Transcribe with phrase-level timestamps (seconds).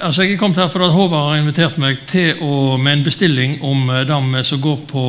[0.00, 3.58] Altså, Jeg er kommet her fordi Håvard har invitert meg til å, med en bestilling
[3.60, 5.02] om eh, dem som går på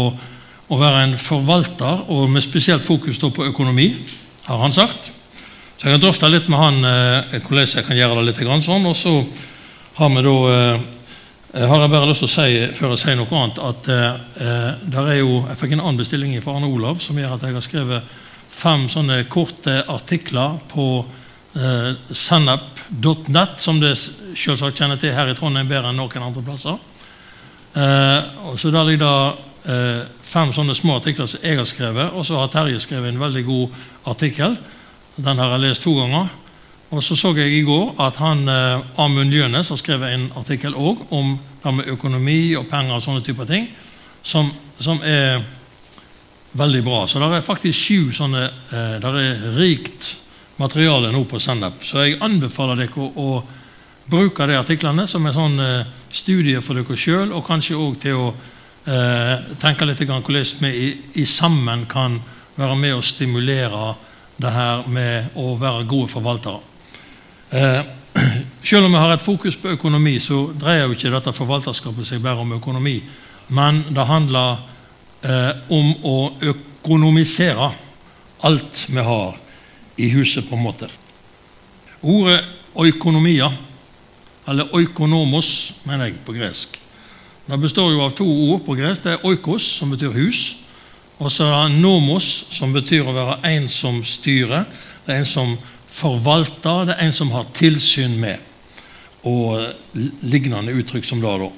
[0.71, 3.93] å være en forvalter, og med spesielt fokus på økonomi,
[4.49, 5.12] har han sagt.
[5.77, 8.89] Så jeg har drøfta litt med han eh, hvordan jeg kan gjøre det litt sånn.
[8.89, 9.13] Og så
[10.02, 13.39] har vi da eh, har jeg bare lyst til å si før jeg sier noe
[13.39, 17.16] annet, at eh, der er jo, jeg fikk en annen bestilling fra Arne Olav som
[17.16, 18.20] gjør at jeg har skrevet
[18.52, 20.89] fem sånne korte artikler på
[21.55, 26.77] eh, sennep.net, som det selvsagt kjenner til her i Trondheim bedre enn noen andre plasser.
[27.73, 32.13] Eh, og så Der ligger det eh, fem sånne små artikler som jeg har skrevet,
[32.13, 34.57] og så har Terje skrevet en veldig god artikkel.
[35.16, 36.29] Den har jeg lest to ganger.
[36.91, 40.73] Og så så jeg i går at han, eh, Amund Ljønes har skrevet en artikkel
[40.76, 43.70] òg om det med økonomi og penger og sånne typer ting,
[44.23, 45.41] som, som er
[46.54, 47.05] veldig bra.
[47.07, 50.15] Så det er faktisk sju sånne eh, Det er rikt
[50.60, 51.84] materiale nå på Sennep.
[51.84, 56.80] Så jeg anbefaler dere å, å bruke de artiklene som en sånn eh, studie for
[56.80, 61.85] dere sjøl, og kanskje òg til å eh, tenke litt hvordan vi i, i sammen
[61.90, 62.20] kan
[62.58, 63.93] være med og stimulere
[64.41, 66.62] det her med å være gode forvaltere.
[67.52, 67.81] Eh,
[68.69, 72.24] selv om vi har et fokus på økonomi, så dreier jo ikke dette forvalterskapet seg
[72.24, 72.97] bare om økonomi.
[73.52, 74.62] Men det handler
[75.22, 76.18] eh, om å
[76.53, 77.72] økonomisere
[78.47, 79.38] alt vi har
[80.02, 80.90] i huset, på en måte.
[82.02, 82.41] Ordet
[82.74, 83.52] oikonomia,
[84.50, 86.80] eller oikonomos, mener jeg på gresk,
[87.46, 89.03] det består jo av to ord på gresk.
[89.03, 90.41] Det er oikos, som betyr hus,
[91.19, 94.63] og så er det nomos, som betyr å være en som styrer.
[95.06, 95.58] Det er en som
[95.91, 98.40] forvalter, det er en som har tilsyn med.
[99.28, 99.68] Og
[100.24, 101.34] lignende uttrykk som det.
[101.44, 101.50] da.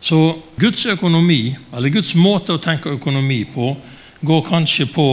[0.00, 3.74] Så Guds økonomi, eller Guds måte å tenke økonomi på,
[4.22, 5.06] går kanskje på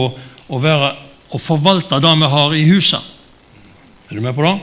[0.48, 0.94] å, være,
[1.30, 3.02] å forvalte det vi har i huset.
[4.10, 4.56] Er du med på det?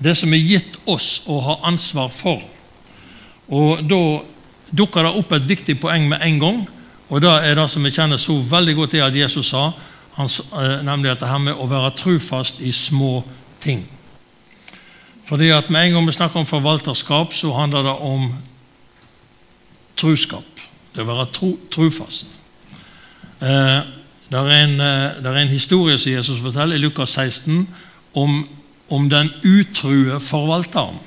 [0.00, 2.42] Det som er gitt oss å ha ansvar for.
[3.48, 4.02] Og Da
[4.70, 6.58] dukker det opp et viktig poeng med en gang,
[7.10, 9.72] og det er det som vi kjenner så veldig godt til at Jesus sa,
[10.18, 13.24] eh, nemlig dette her med å være trufast i små
[13.60, 13.88] ting.
[15.24, 18.34] Fordi at Med en gang vi snakker om forvalterskap, så handler det om
[19.96, 20.44] truskap.
[20.94, 22.38] Det å være tro, trufast.
[23.40, 23.80] Eh,
[24.30, 27.64] det er, en, eh, er en historie som Jesus forteller i Lukas 16
[28.14, 28.48] om,
[28.88, 31.00] om den utrue forvalteren.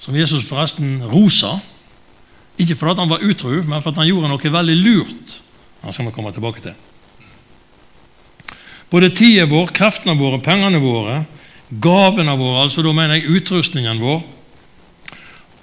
[0.00, 1.58] Som Jesus forresten rosa.
[2.58, 5.34] Ikke fordi han var utru, men fordi han gjorde noe veldig lurt.
[5.80, 6.78] Det skal vi komme tilbake til.
[8.90, 11.20] Både tida vår, kreftene våre, pengene våre,
[11.70, 14.22] gavene våre, altså da mener jeg utrustningen vår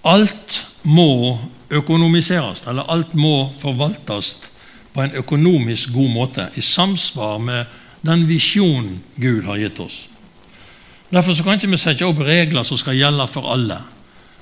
[0.08, 1.36] Alt må
[1.74, 4.38] økonomiseres, eller alt må forvaltes
[4.94, 7.66] på en økonomisk god måte, i samsvar med
[8.02, 10.08] den visjonen Gud har gitt oss.
[11.10, 13.80] Derfor kan ikke vi sette opp regler som skal gjelde for alle.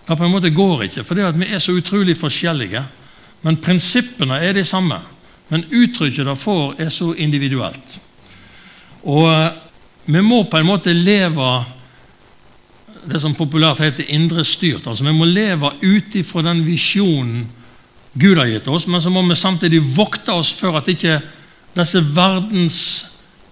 [0.06, 2.84] Det på en måte går ikke, for vi er så utrolig forskjellige.
[3.42, 4.98] Men prinsippene er de samme.
[5.50, 8.00] Men uttrykket det får, er så individuelt.
[9.06, 9.52] Og eh,
[10.06, 11.50] vi må på en måte leve
[13.06, 14.88] det som populært heter indre styrt.
[14.88, 17.46] Altså Vi må leve ut ifra den visjonen
[18.16, 21.20] Gud har gitt oss, men så må vi samtidig vokte oss for at ikke
[21.76, 22.80] disse verdens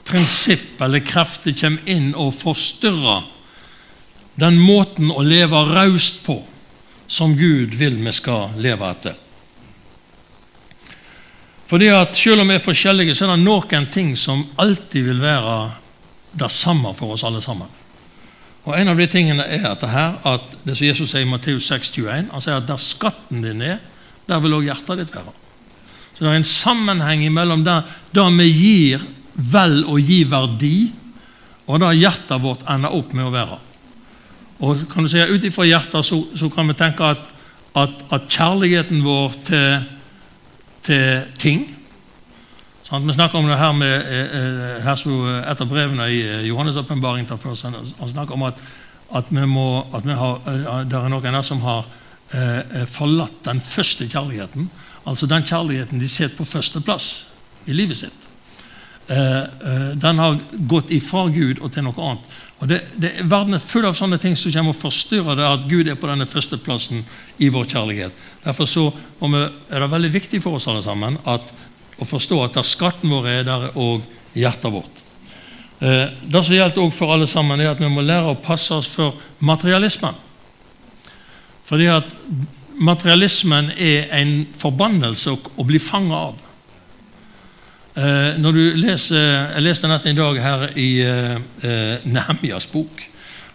[0.07, 3.28] prinsipp eller krefter kommer inn og forstyrrer
[4.40, 6.40] den måten å leve raust på
[7.12, 9.19] som Gud vil vi skal leve etter.
[11.68, 15.22] Fordi at Selv om vi er forskjellige, så er det noen ting som alltid vil
[15.22, 15.72] være
[16.40, 17.68] det samme for oss alle sammen.
[18.63, 21.29] Og En av de tingene er at det her, at det som Jesus sier i
[21.29, 23.81] Matteus 6,21, han sier at der skatten din er,
[24.28, 25.34] der vil også hjertet ditt være.
[26.13, 27.79] Så Det er en sammenheng mellom det,
[28.13, 30.91] det vi gir vel å gi verdi,
[31.67, 33.59] og det hjertet vårt ender opp med å være.
[34.63, 37.25] Og kan du si, Ut ifra hjertet så, så, kan vi tenke at,
[37.75, 39.84] at, at kjærligheten vår til
[40.84, 41.63] til ting.
[42.84, 43.07] sant?
[43.07, 45.09] vi snakker om det her med eh, eh, her så
[45.51, 48.59] Et av brevene i eh, Johannes' åpenbaring han snakker om at,
[49.16, 50.40] at, vi må, at vi har,
[50.84, 51.85] det er noen her som har
[52.90, 54.70] forlatt den første kjærligheten.
[55.06, 57.09] Altså den kjærligheten de setter på førsteplass
[57.70, 58.30] i livet sitt.
[59.08, 62.30] Eh, den har gått ifra Gud og til noe annet.
[62.64, 65.68] Og det, det, Verden er full av sånne ting som kommer og forstyrrer det at
[65.68, 67.03] Gud er på denne førsteplassen
[67.44, 68.24] i vår kjærlighet.
[68.46, 68.85] Derfor så
[69.20, 71.52] er det veldig viktig for oss alle sammen at,
[72.00, 74.06] å forstå at der skatten vår er, der er òg
[74.40, 75.03] hjertet vårt.
[75.84, 78.72] Eh, det som gjelder også for alle sammen, er at vi må lære å passe
[78.72, 80.16] oss for materialismen.
[81.65, 82.09] Fordi at
[82.79, 86.41] materialismen er en forbannelse å, bli fanget av.
[87.93, 89.21] Eh, når du leser,
[89.53, 93.03] Jeg leste nettopp i dag her i eh, eh Nehemjas bok.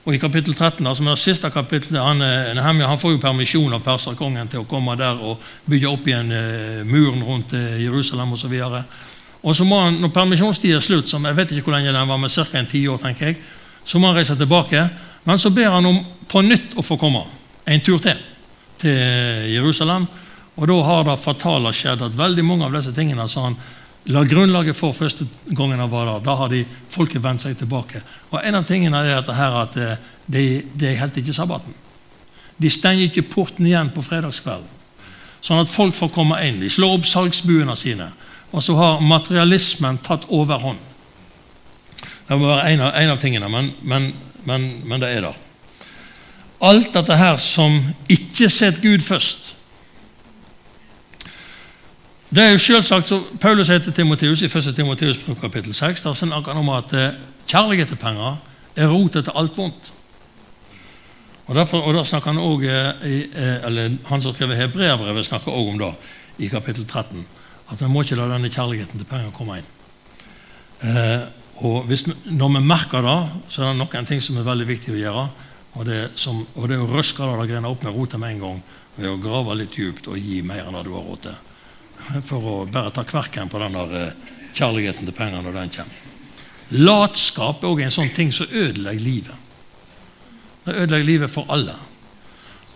[0.06, 2.18] Og i kapittel 13, da, som er det siste kapittelet, han,
[2.56, 6.32] Nehemia, han får jo permisjon av perserkongen til å komme der og bygge opp igjen
[6.88, 8.54] muren rundt Jerusalem osv.
[9.42, 12.08] Og, så må han, når permisjonstiden er slutt, som jeg vet ikke hvor lenge den
[12.08, 12.46] var, men ca.
[12.56, 13.36] en tiår, tenker jeg,
[13.84, 14.88] så må han reise tilbake.
[15.24, 17.26] Men så ber han om på nytt å få komme
[17.68, 18.18] en tur til
[18.78, 20.06] til Jerusalem.
[20.56, 23.58] Og da har det fatale skjedd at veldig mange av disse tingene som han
[24.08, 26.24] la grunnlaget for første gangen han var der.
[26.24, 28.00] Da har de folket vendt seg tilbake.
[28.30, 30.44] Og En av tingene er dette her at eh, de,
[30.74, 31.74] de helt ikke sabbaten.
[32.58, 34.66] De stenger ikke porten igjen på fredagskvelden,
[35.44, 36.58] sånn at folk får komme inn.
[36.58, 38.08] De slår opp salgsbuene sine.
[38.50, 40.80] Og så har materialismen tatt overhånd.
[42.28, 44.08] Det må være en av, en av tingene, men, men,
[44.48, 45.38] men, men, det er der.
[46.60, 47.78] Alt dette her som
[48.10, 49.54] ikke setter Gud først,
[52.28, 54.74] det er jo selvsagt, så Paulus sier til Timoteus i 1.
[54.76, 57.14] Timoteus kapittel 6 der snakker han om at eh,
[57.48, 58.36] kjærlighet til penger
[58.76, 59.92] er rotet til alt vondt.
[61.46, 65.52] Og, derfor, og da snakker Han også, eh, eh, eller han som skrev Hebreabrevet, snakker
[65.52, 65.94] også om det
[66.38, 67.26] i kapittel 13.
[67.72, 69.74] At vi må ikke la denne kjærligheten til penger komme inn.
[71.56, 74.92] Og vi, Når vi merker det, så er det noen ting som er veldig viktig
[74.92, 75.28] å gjøre.
[75.78, 78.62] Og det, som, og det å røske det greiene opp med rota med en gang
[78.98, 81.36] ved å grave litt djupt og gi mer enn du har råd til
[82.28, 86.04] for å bare ta kverken på den der eh, kjærligheten til penger når den kommer.
[86.78, 89.46] Latskap er òg en sånn ting som ødelegger livet.
[90.66, 91.76] Det ødelegger livet for alle.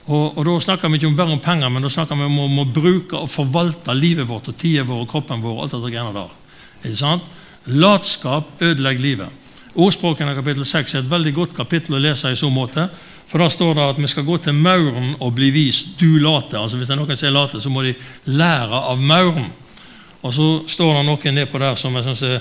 [0.06, 2.46] Og, og Da snakker vi ikke bare om penger, men da snakker vi om å,
[2.48, 5.58] om å bruke og forvalte livet vårt og tida vår og kroppen vår.
[5.58, 6.32] og alt det greiene der.
[6.82, 7.38] Ikke sant?
[7.66, 9.41] Latskap ødelegger livet.
[9.72, 12.84] Ordspråkene kapittel 6 er et veldig godt kapittel å lese i så måte.
[13.26, 16.58] For da står det at vi skal gå til mauren og bli vist 'du late'.
[16.60, 17.94] Altså Hvis det er noen som er late, så må de
[18.26, 19.52] lære av mauren.
[20.22, 22.40] Og så står det noe nedpå der som jeg syns er,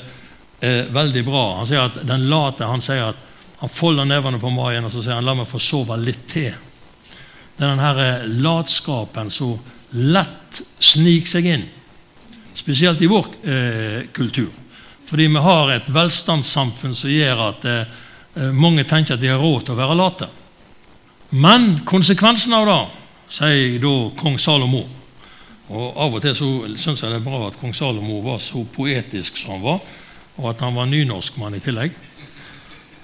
[0.62, 1.58] er, veldig bra.
[1.58, 3.16] Han sier at den late han sier at
[3.62, 6.54] han folder nevene på maien og så sier han 'la meg få sove litt til'.
[7.58, 9.60] Det er denne latskapen som
[9.92, 11.64] lett sniker seg inn,
[12.56, 14.61] spesielt i vår eh, kultur.
[15.12, 17.98] Fordi vi har et velstandssamfunn som gjør at eh,
[18.40, 20.30] eh mange tenker at de har råd til å være late.
[21.36, 22.80] Men konsekvensen av det,
[23.32, 24.86] sier da kong Salomo
[25.72, 28.66] og Av og til så syns jeg det er bra at kong Salomo var så
[28.76, 29.78] poetisk som han var,
[30.40, 31.96] og at han var nynorskmann i tillegg.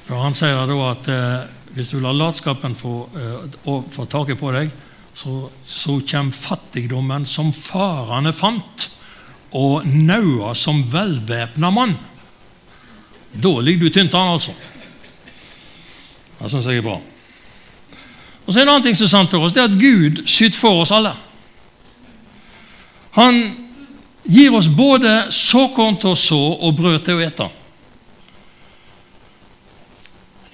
[0.04, 4.52] For Han sier da at eh, hvis du lar latskapen få, eh, få taket på
[4.56, 4.72] deg,
[5.16, 8.88] så, så kommer fattigdommen som farene fant,
[9.52, 11.96] og naua som velvæpna mann.
[13.32, 14.52] Da ligger du tynt an, altså.
[16.40, 16.98] Det syns jeg er bra.
[18.46, 20.24] Og så er En annen ting som er sant for oss, det er at Gud
[20.26, 21.14] syter for oss alle.
[23.18, 23.40] Han
[24.24, 27.48] gir oss både såkorn til å så og brød til å ete.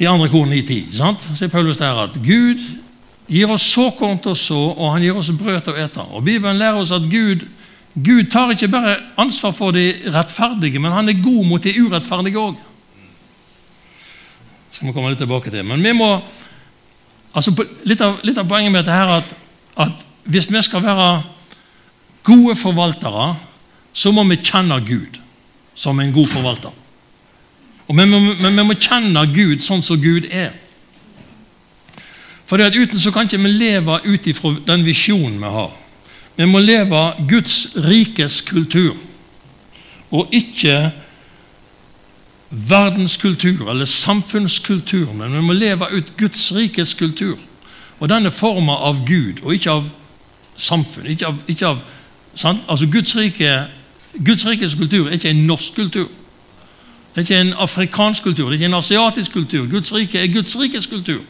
[0.01, 2.62] I andre kor 9.10 sier Paulus der at Gud
[3.30, 6.06] gir oss såkorn til å så, og han gir oss brød til å ete.
[6.12, 7.45] Og Bibelen lærer oss at Gud,
[7.94, 12.40] Gud tar ikke bare ansvar for de rettferdige, men han er god mot de urettferdige
[12.42, 12.56] òg.
[14.72, 15.66] skal vi komme litt tilbake til.
[15.66, 16.22] Men vi må
[17.34, 17.50] Altså,
[17.84, 19.31] litt, av, litt, av, poenget med dette er at,
[19.81, 21.24] at hvis vi skal være
[22.24, 23.31] gode forvaltere,
[23.94, 25.18] så må vi kjenne Gud
[25.74, 26.69] som en god forvalter.
[27.88, 30.54] Og vi, vi, vi må kjenne Gud sånn som Gud er.
[32.45, 35.71] For Uten så kan ikke vi leve ut ifra den visjonen vi har.
[36.35, 38.95] Vi må leve Guds rikes kultur,
[40.11, 40.92] og ikke
[42.49, 47.37] verdenskultur eller samfunnskultur, men vi må leve ut Guds rikes kultur.
[47.99, 49.85] Og den er forma av Gud, og ikke av
[50.57, 51.07] samfunn.
[51.13, 51.80] Ikke av, ikke av,
[52.68, 53.54] altså Guds, rike,
[54.25, 56.09] Guds rikes kultur er ikke en norsk kultur.
[57.13, 59.69] Det er ikke en afrikansk kultur, det er ikke en asiatisk kultur.
[59.69, 61.21] Guds rike er Guds rikes kultur.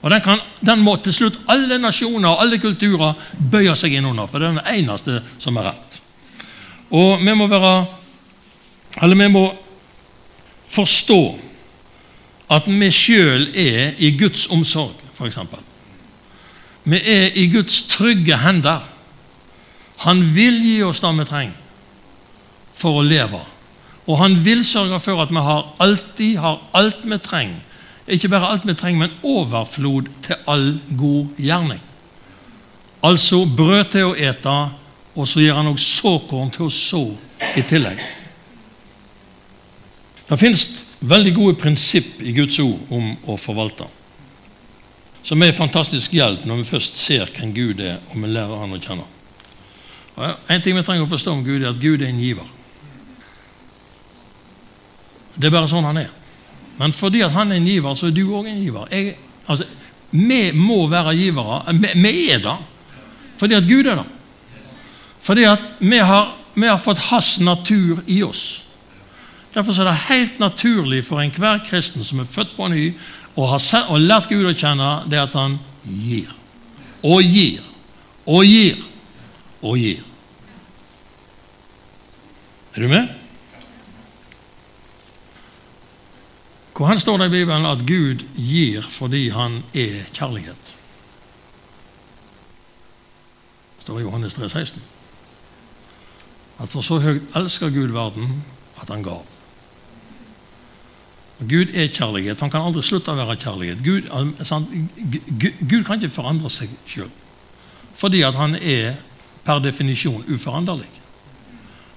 [0.00, 3.18] Og den, kan, den må til slutt alle nasjoner og alle kulturer
[3.52, 5.98] bøye seg inn under, for det er den eneste som er rett.
[6.90, 7.86] Og vi må være
[9.02, 9.44] Eller vi må
[10.66, 11.20] forstå
[12.50, 15.38] at vi sjøl er i Guds omsorg, f.eks.
[16.90, 18.82] Vi er i Guds trygge hender.
[20.02, 21.56] Han vil gi oss det vi trenger
[22.74, 23.38] for å leve.
[24.08, 27.60] Og han vil sørge for at vi har alltid har alt vi trenger.
[28.08, 31.80] Ikke bare alt vi trenger, men overflod til all god gjerning.
[33.04, 34.56] Altså brød til å ete,
[35.16, 37.02] og så gir han også såkorn til å så
[37.56, 38.00] i tillegg.
[40.28, 40.66] Det finnes
[41.00, 43.88] veldig gode prinsipp i Guds ord om å forvalte,
[45.24, 48.76] som er fantastisk hjelp når vi først ser hvem Gud er, og vi lærer han
[48.76, 49.08] å kjenne.
[50.20, 52.48] En ting vi trenger å forstå om Gud, er at Gud er en giver.
[55.40, 56.10] Det er bare sånn han er.
[56.80, 58.88] Men fordi han er en giver, så er du òg en giver.
[58.94, 59.16] Jeg,
[59.50, 59.64] Altså,
[60.10, 61.62] Vi må være givere.
[61.74, 62.56] Vi, vi er det
[63.40, 64.04] fordi at Gud er det.
[65.20, 68.64] Fordi at vi har, vi har fått hans natur i oss.
[69.54, 72.92] Derfor er det helt naturlig for enhver kristen som er født på ny,
[73.36, 75.56] og har og lært Gud å kjenne, det at han
[75.88, 76.28] gir.
[77.02, 77.64] Og gir.
[78.26, 78.84] Og gir.
[79.62, 80.04] Og gir.
[82.76, 83.19] Er du med?
[86.80, 90.70] Hvor står det i Bibelen at Gud gir fordi han er kjærlighet?
[93.76, 94.82] Det står i Johannes 3, 16.
[96.58, 98.32] At for så høyt elsker Gud verden
[98.80, 99.28] at han gav.
[101.40, 102.40] Gud er kjærlighet.
[102.40, 103.84] Han kan aldri slutte å være kjærlighet.
[103.84, 104.08] Gud,
[105.60, 107.12] Gud kan ikke forandre seg sjøl.
[107.92, 108.96] Fordi at han er
[109.44, 110.88] per definisjon uforanderlig.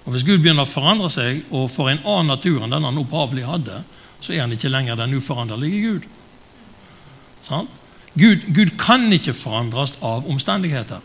[0.03, 2.99] Og Hvis Gud begynner å forandre seg og får en annen natur enn den han
[2.99, 3.85] opphavlig hadde,
[4.23, 6.05] så er han ikke lenger den uforanderlige Gud.
[7.43, 7.67] Sånn?
[8.13, 11.01] Gud, Gud kan ikke forandres av omstendigheter.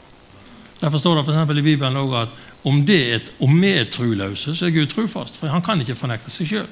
[0.78, 2.36] Derfor står det for i Bibelen også at
[2.68, 5.36] om, et, om vi er truløse, så er Gud trufast.
[5.38, 6.70] For han kan ikke fornekte seg sjøl.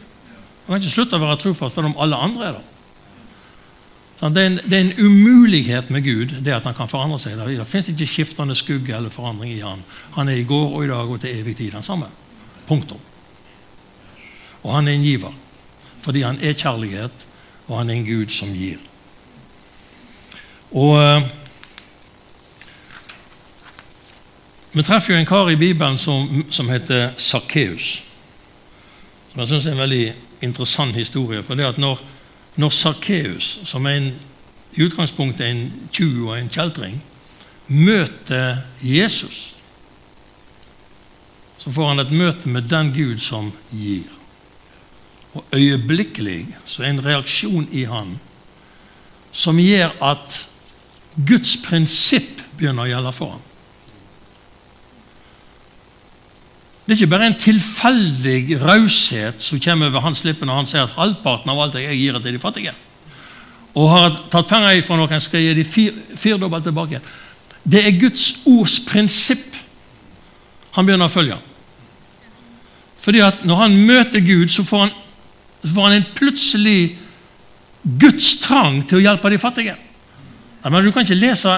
[0.67, 2.73] Han kan ikke slutte å være trufast for om alle andre er der.
[4.17, 7.19] Sånn, det er, en, det er, en, umulighet med Gud, det at han kan forandre
[7.21, 7.37] seg.
[7.37, 9.83] Det, det fins ikke skiftende skugge eller forandring i han.
[10.17, 12.09] Han er i går og i dag og til evig tid den samme.
[12.69, 13.03] Punktum.
[14.65, 15.35] Og han er en giver.
[16.07, 17.27] Fordi han er kjærlighet,
[17.67, 18.79] og han er en Gud som gir.
[20.71, 21.27] Og uh,
[24.77, 28.03] Vi treffer jo en kar i Bibelen som, som heter Sakkeus.
[29.31, 31.43] Som jeg syns er en veldig interessant historie.
[31.43, 32.01] for det at Når,
[32.57, 34.13] når Sakkeus, som en,
[34.75, 37.01] i utgangspunktet er en tjuv og en kjeltring,
[37.67, 39.57] møter Jesus,
[41.59, 44.16] så får han et møte med den Gud som gir.
[45.37, 48.15] Og øyeblikkelig så er en reaksjon i han
[49.37, 50.39] som gjør at
[51.29, 53.43] Guds prinsipp begynner å gjelde for ham.
[56.87, 60.87] Det er ikke bare en tilfeldig raushet som kommer over hans lippe når han sier
[60.87, 62.75] at halvparten av alt jeg gir til de fattige.
[63.77, 67.03] Og har tatt penger ifra noen, skal gi de fir, firdobbelt tilbake.
[67.67, 69.59] Det er Guds ords prinsipp
[70.77, 71.37] han begynner å følge.
[73.01, 74.95] Fordi at Når han møter Gud, så får han,
[75.67, 76.81] så får han en plutselig
[77.83, 79.77] Guds trang til å hjelpe de fattige.
[80.67, 81.53] Men Du kan ikke lese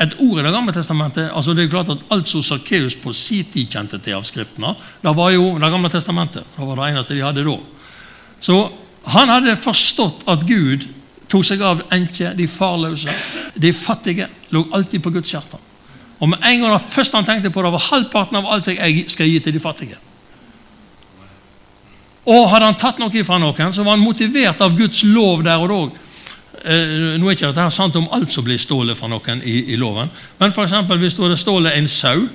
[0.00, 3.12] et ord i Det gamle testamentet altså det er klart at Alt som Sakkeus på
[3.16, 6.44] sin tid kjente til av Skriftene, det var jo Det gamle testamentet.
[6.56, 7.58] Det var det eneste de hadde da.
[8.40, 8.70] Så
[9.04, 10.84] han hadde forstått at Gud
[11.30, 13.12] tok seg av enker, de farløse,
[13.54, 14.26] de fattige.
[14.50, 15.56] Lå alltid på Guds hjerte.
[16.20, 19.06] Og med en gang det første han tenkte på, det var halvparten av alt jeg
[19.08, 19.96] skal gi til de fattige.
[22.28, 25.62] Og hadde han tatt noe fra noen, så var han motivert av Guds lov der
[25.62, 25.80] og da
[26.60, 29.78] Eh, nå er ikke dette sant om alt som blir stålet fra noen i, i
[29.80, 32.26] loven, men eksempel, hvis du hadde stålet en sau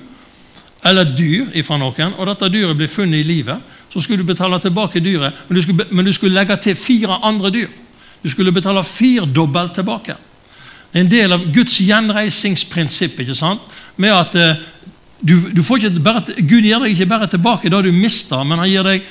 [0.86, 3.62] eller dyr fra noen, og dette dyret blir funnet i livet,
[3.94, 7.20] så skulle du betale tilbake dyret, men du skulle, men du skulle legge til fire
[7.26, 7.70] andre dyr.
[8.24, 10.16] Du skulle betale firdobbelt tilbake.
[10.90, 13.20] Det er en del av Guds gjenreisingsprinsipp.
[13.20, 13.62] ikke sant?
[14.02, 14.64] Med at eh,
[15.22, 15.62] du, du
[16.02, 19.06] bare, Gud gir deg ikke bare tilbake det du mister, men han gir deg,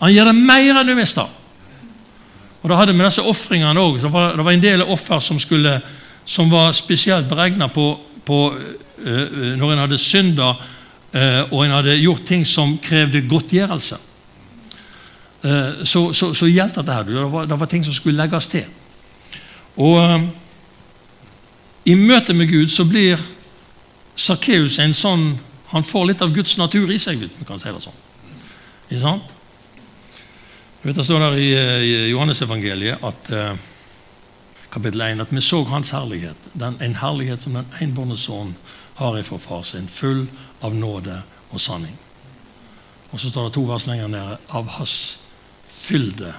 [0.00, 1.28] han gir deg mer enn du mister.
[2.60, 4.00] Og da hadde vi disse ofringene òg.
[4.00, 5.78] Det, var en del offer som, skulle,
[6.28, 7.92] som var spesielt beregna på,
[8.24, 14.00] på uh, når en hadde synda uh, og en hadde gjort ting som krevde godtgjørelse.
[15.40, 17.08] Uh, så, så, så gjaldt dette her.
[17.08, 18.68] Det var, det var, ting som skulle legges til.
[19.80, 20.28] Og
[21.88, 23.20] i møte med Gud så blir
[24.20, 25.22] Sakkeus en sånn
[25.70, 28.00] Han får litt av Guds natur i seg, hvis man kan si det sånn.
[28.90, 29.36] Ikke sant?
[30.82, 33.56] Vet, det står der i, eh, i Johannesevangeliet at uh,
[34.72, 36.36] kapittel 1 at vi så hans herlighet.
[36.52, 38.54] Den, en herlighet som den enbårne sønn
[38.96, 40.24] har ifra far sin, full
[40.64, 41.18] av nåde
[41.50, 41.98] og sanning.
[43.10, 44.94] Og så står det to vers lenger nede av hans
[45.68, 46.32] fylde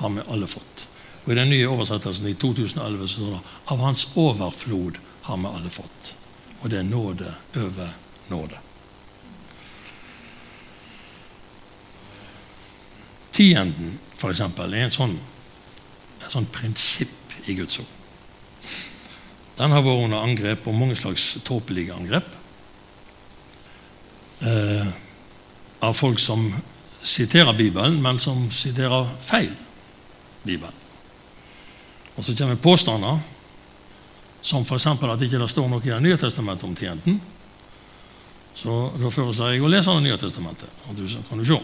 [0.00, 0.86] har vi alle fått.
[1.26, 4.96] Og I den nye oversettelsen i 2011 så står det av hans overflod
[5.28, 6.14] har vi alle fått.
[6.62, 7.92] Og det er nåde over
[8.32, 8.65] nåde.
[13.36, 15.12] Tienden, f.eks., er en sånn,
[16.22, 17.92] en sånn prinsipp i Guds ord.
[19.56, 22.32] Den har vært under angrep, og mange slags tåpelige angrep.
[24.40, 24.88] Eh,
[25.84, 26.48] av folk som
[27.06, 29.54] siterer Bibelen, men som siterer feil
[30.42, 30.84] Bibelen.
[32.16, 33.18] Og så kommer påstander
[34.42, 34.86] som f.eks.
[34.86, 37.20] at det ikke står noe i Det nye testamentet om tienden.
[38.56, 40.70] Så da foreslår jeg å lese Det nye testamentet.
[40.88, 41.60] og du, kan du se.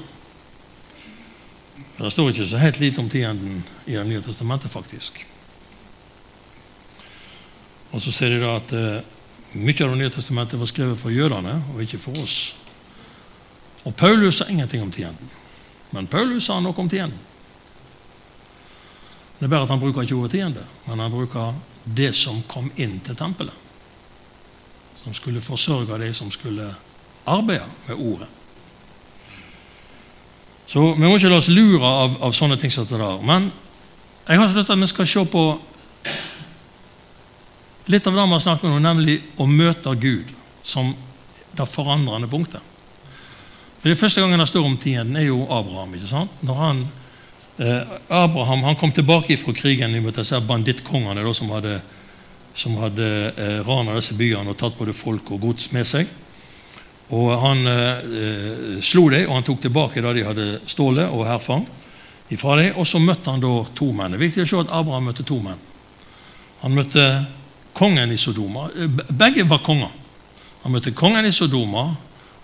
[1.98, 5.26] Det står ikke så helt lite om tienden i Det nye testamentet, faktisk.
[7.92, 9.02] Og så ser de da at eh,
[9.52, 12.54] mye av Det nye testamentet var skrevet for jødene, og ikke for oss.
[13.84, 15.30] Og Paulus sa ingenting om tienden.
[15.90, 17.18] Men Paulus sa noe om tienden.
[19.38, 22.70] Det er bare at han bruker ikke ordet tiende, men han bruker det som kom
[22.76, 23.54] inn til tempelet.
[25.02, 26.68] Som skulle forsørge de som skulle
[27.26, 28.28] arbeide med ordet.
[30.72, 33.20] Så vi må ikke la oss lure av, av sånne ting som det der.
[33.28, 33.50] Men
[34.24, 35.42] jeg har lyst til at vi skal se på
[37.92, 40.30] litt av det vi har snakket om, nemlig å møte Gud
[40.64, 40.94] som
[41.52, 42.62] det forandrende punktet.
[43.82, 45.92] For det Første gangen det står om tienden, er jo Abraham.
[45.94, 46.30] ikke sant?
[46.40, 46.82] Når han,
[47.58, 51.80] eh, Abraham han kom tilbake fra krigen mot disse bandittkongene som hadde,
[52.54, 56.06] som hadde eh, rana disse byene og tatt både folk og gods med seg.
[57.12, 61.66] Og Han eh, slo dem, og han tok tilbake det de hadde stålet og herfang
[62.32, 62.78] ifra dem.
[62.80, 64.14] Og så møtte han da to menn.
[64.14, 65.60] Det er viktig å se at Abraham møtte to menn.
[66.62, 67.04] Han møtte
[67.76, 68.70] kongen i Sodoma.
[68.72, 69.92] Eh, begge var konger.
[70.62, 71.90] Han møtte kongen i Sodoma,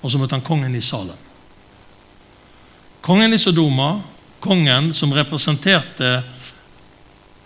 [0.02, 1.26] og så møtte han kongen i Salem.
[3.00, 3.92] Kongen i Sodoma,
[4.44, 6.18] kongen som representerte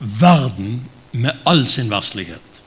[0.02, 0.80] verden
[1.12, 2.62] med all sin verslighet.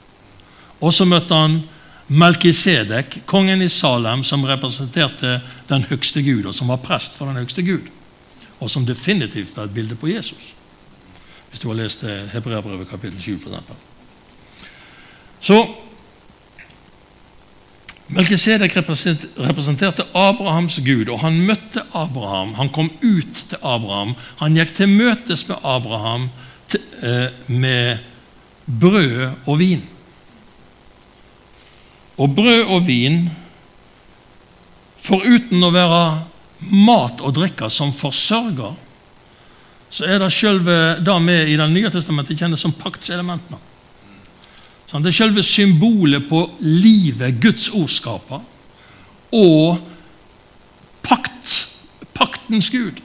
[0.80, 1.60] Og så møtte han
[2.08, 7.40] Melkisedek, kongen i Salem, som representerte den høgste Gud, og som var prest for den
[7.42, 7.88] høgste Gud.
[8.60, 10.54] Og som definitivt var et bilde på Jesus.
[11.50, 13.74] Hvis du har lest eh, Hebreabrevet kapittel 7, f.eks.
[15.40, 15.66] Så
[18.08, 22.54] Melkisedek representerte Abrahams Gud, og han møtte Abraham.
[22.60, 24.14] Han kom ut til Abraham.
[24.44, 26.30] Han gikk til møtes med Abraham
[27.02, 27.98] eh, med
[28.66, 29.82] brød og vin.
[32.16, 33.26] Og brød og vin,
[35.06, 36.02] foruten å være
[36.72, 38.76] mat og drikke som forsørger,
[39.96, 43.60] så er det selve det vi i Det nye testamentet kjenner som paktselementene.
[44.96, 48.40] Det er selve symbolet på livet Guds ord skaper,
[49.36, 49.82] og
[51.04, 51.56] pakt,
[52.16, 53.02] paktens Gud.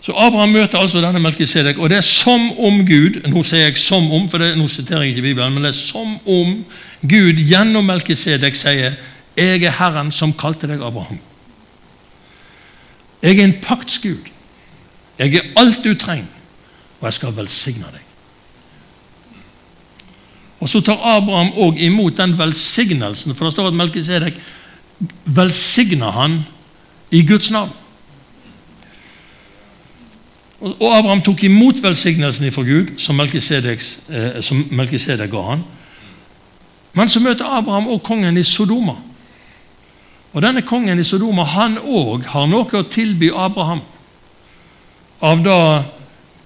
[0.00, 3.78] Så Abraham møter altså denne Melkisedek, og det er som om Gud Nå sier jeg
[3.78, 6.64] 'som om', for det, nå siterer jeg ikke Bibelen, men det er som om
[7.02, 8.92] Gud gjennom Melkisedek sier
[9.36, 11.20] 'Jeg er Herren som kalte deg Abraham'.
[13.22, 14.30] Jeg er en paktsgud.
[15.18, 16.32] Jeg er alt du trenger,
[17.00, 18.00] og jeg skal velsigne deg.
[20.60, 24.34] Og Så tar Abraham òg imot den velsignelsen, for det står at Melkisedek
[25.24, 26.44] velsigner han
[27.10, 27.70] i Guds navn.
[30.60, 35.62] Og Abraham tok imot velsignelsen fra Gud, som Melkisedek, eh, som Melkisedek ga han.
[36.92, 38.92] Men så møter Abraham også kongen i Sodoma.
[40.32, 43.80] Og Denne kongen i Sodoma han òg har noe å tilby Abraham.
[45.20, 45.56] Av da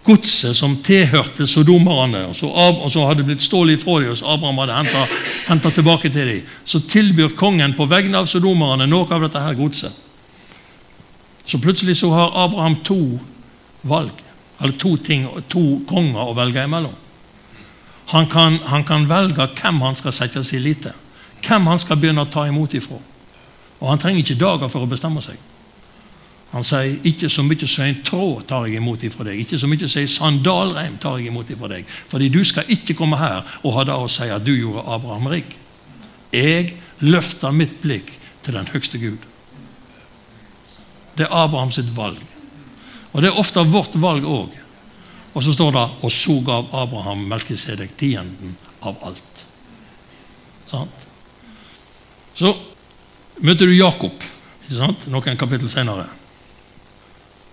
[0.04, 4.32] godset som tilhørte sodomerne, og så, og så hadde blitt stålet ifra dem, og så
[4.34, 5.04] Abraham hadde
[5.48, 9.56] henta tilbake til dem, så tilbyr kongen på vegne av sodomerne noe av dette her
[9.58, 10.02] godset.
[11.44, 13.18] Så plutselig så har Abraham to
[13.88, 14.20] valg,
[14.60, 16.94] eller to ting, to konger å velge imellom.
[18.12, 20.94] Han kan, han kan velge hvem han skal sette sin lit til,
[21.44, 23.00] hvem han skal begynne å ta imot ifra.
[23.80, 25.40] Og han trenger ikke dager for å bestemme seg.
[26.54, 29.40] Han sier ikke så mye som en tråd tar jeg imot ifra deg.
[29.42, 31.88] Ikke så mye som en sandalreim tar jeg imot ifra deg.
[31.88, 35.26] Fordi du skal ikke komme her og ha det å si at du gjorde Abraham
[35.32, 35.56] rik.
[36.30, 38.12] Jeg løfter mitt blikk
[38.46, 39.26] til den høgste Gud.
[41.18, 42.22] Det er Abrahams valg.
[43.14, 44.54] Og det er ofte vårt valg òg.
[45.34, 49.44] Og så står det og så gav Abraham Melkisedek tienden av alt.
[50.70, 51.06] Sant?
[52.34, 52.50] Så
[53.42, 54.30] møter du Jakob
[55.10, 56.06] noen kapittel senere.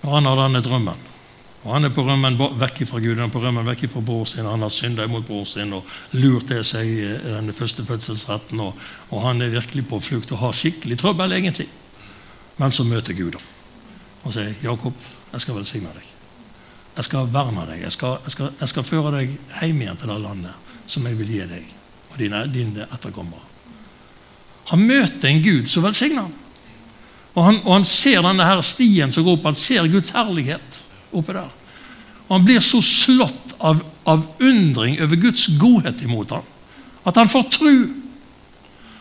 [0.02, 1.08] Og han har denne drømmen.
[1.62, 4.26] Og Han er på rømmen vekk fra Gud, han er på rømmen vekk fra bror
[4.26, 4.48] sin.
[4.50, 5.86] Han har synda mot bror sin og
[6.18, 8.60] lurt til seg eh, denne første fødselsretten.
[8.60, 8.74] Og,
[9.12, 11.68] og, han er virkelig på flukt og har skikkelig trøbbel, egentlig.
[12.58, 13.50] Men så møter Gud ham
[14.22, 14.94] og sier, 'Jakob,
[15.32, 16.08] jeg skal velsigne deg.
[16.98, 17.86] Jeg skal verne deg.
[17.86, 21.18] Jeg skal, jeg skal, jeg skal føre deg hjem igjen til det landet som jeg
[21.20, 21.72] vil gi deg
[22.12, 23.48] og dine, dine etterkommere.'
[24.72, 26.34] Han møter en Gud som velsigner ham.
[27.34, 30.82] Og han, og han, ser denne her stien som går opp, han ser Guds herlighet
[31.12, 31.50] oppe der.
[32.28, 36.46] Og Han blir så slått av, av undring over Guds godhet imot ham,
[37.04, 37.76] at han får tru.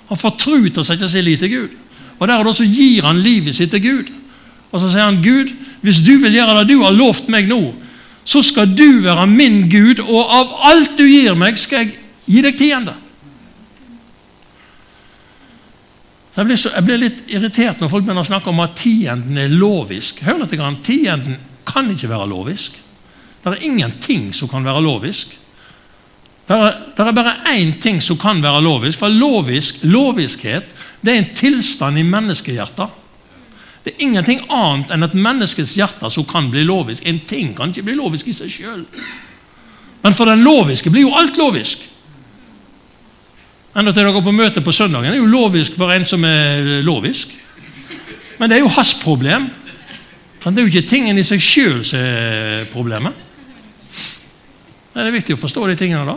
[0.08, 1.76] Han får tru til å sette sin lit til Gud.
[2.18, 4.10] Og der og da så gir han livet sitt til Gud.
[4.70, 5.50] Og så sier han, Gud,
[5.82, 7.60] hvis du vil gjøre det du har lovt meg nå,
[8.24, 11.96] så skal du være min Gud, og av alt du gir meg, skal jeg
[12.30, 12.94] gi deg tiende.
[16.36, 19.40] Jeg blir, så, jeg blir, litt irritert når folk begynner å snakke om at tienden
[19.40, 20.22] er lovisk.
[20.24, 20.84] Hør litt.
[20.86, 22.78] Tienden kan ikke være lovisk.
[23.42, 25.34] Det er ingenting som kan være lovisk.
[26.46, 29.02] Det er, det er bare én ting som kan være lovisk.
[29.02, 32.99] For lovisk, loviskhet det er en tilstand i menneskehjertet.
[33.84, 37.06] Det er ingenting annet enn et menneskets hjerte som kan bli lovisk.
[37.08, 38.82] En ting kan ikke bli lovisk i seg sjøl.
[40.02, 41.86] Men for den loviske blir jo alt lovisk.
[43.76, 47.32] Enda til dere på møte på søndagen er jo lovisk for en som er lovisk.
[48.40, 49.48] Men det er jo hans problem.
[50.40, 53.16] Det er jo ikke tingen i seg sjøl som er problemet.
[54.90, 56.16] Det er viktig å forstå de tingene da.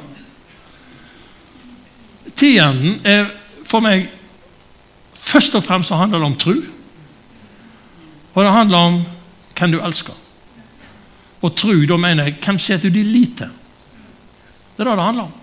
[2.33, 3.27] Tienden er
[3.63, 4.09] for meg
[5.23, 6.57] Først og fremst handler det om tru.
[8.33, 8.99] Og det handler om
[9.57, 10.13] hvem du elsker.
[11.43, 13.51] Og tru, da mener jeg hvem setter du din lit til?
[14.73, 15.39] Det er det det handler om.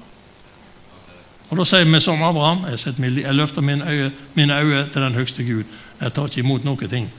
[1.50, 5.03] Og Da sier vi som Abraham jeg, setter, jeg løfter mine øyne, mine øyne til
[5.03, 5.64] den høyeste Gud.
[6.00, 7.11] Jeg tar ikke imot noen ting.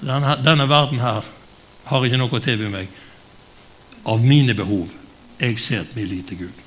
[0.00, 1.24] Denne, denne verden her
[1.84, 2.88] har ikke noe å tilby meg
[4.04, 4.92] av mine behov.
[5.40, 6.60] Jeg setter min lit til Gud.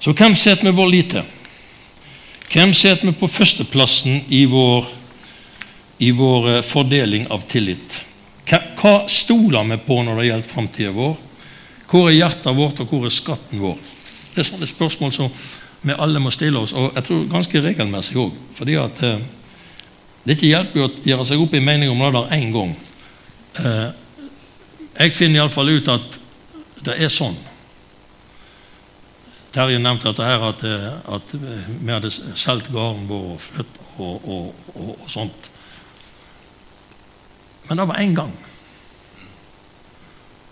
[0.00, 1.24] Så hvem setter vi vår lit til?
[2.52, 4.88] Hvem setter vi på førsteplassen i vår,
[5.98, 8.00] i vår eh, fordeling av tillit?
[8.48, 11.14] Hva stoler vi på når det gjelder framtida vår?
[11.88, 13.78] Hvor er hjertet vårt, og hvor er skatten vår?
[14.34, 15.30] Det er sånne spørsmål som
[15.84, 18.36] vi alle må stille oss, og jeg tror ganske regelmessig òg.
[18.56, 19.24] Fordi at eh,
[20.24, 22.70] det ikke hjelper å gjøre seg opp i mening om det der én gang.
[23.60, 23.88] Eh,
[24.94, 26.20] jeg finner iallfall ut at
[26.84, 27.36] det er sånn.
[29.54, 34.24] Terje nevnte dette her at, eh, at vi hadde solgt gården vår og flytt og,
[34.24, 35.50] og, og, og, sånt.
[37.68, 38.32] Men det var én gang.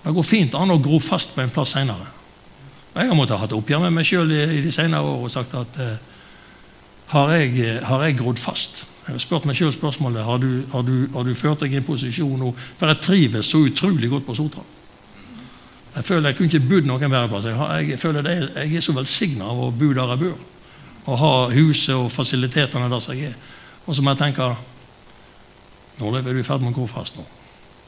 [0.03, 2.09] Det går fint an å gro fast på en plass seinere.
[2.93, 5.33] Jeg har måttet ha hatt oppgjør med meg sjøl i, i, de senere år og
[5.33, 5.95] sagt at eh,
[7.15, 8.83] har, jeg, har jeg grodd fast?
[9.07, 11.81] Jeg har spurt meg sjøl spørsmålet har du, har, du, har du ført deg i
[11.81, 14.65] en posisjon nå For jeg trives så utrolig godt på Sotra.
[15.93, 17.49] Jeg føler jeg kunne ikke bodd noen bedre plass.
[17.49, 20.45] Jeg, jeg, føler det, jeg er så velsigna av å bo der jeg bor.
[21.03, 23.51] Å ha huset og fasilitetene der som jeg er.
[23.87, 24.53] Og så må jeg tenke
[26.01, 27.25] Nå er du i ferd med å gå fast nå.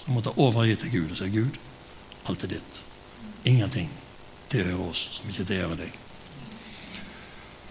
[0.04, 1.60] Så måtte jeg overgi til Gud og si Gud,
[2.28, 2.80] alt er ditt.
[3.44, 3.90] Ingenting
[4.52, 6.00] tilhører oss som ikke tilhører deg.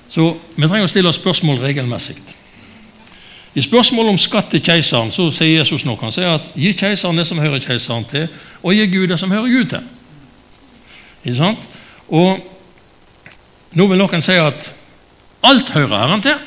[0.10, 2.17] Så vi trenger å stille spørsmål regelmessig.
[3.54, 6.00] I spørsmålet om skatt til keiseren så sier Jesus noe.
[6.02, 8.26] Han sier at gi keiseren det som hører keiseren til,
[8.62, 9.91] og gi Gud det som hører Gud til.
[11.24, 11.67] Ikke sant?
[12.10, 12.41] Og
[13.78, 14.72] nå vil noen si at
[15.46, 16.39] alt hører Herren til.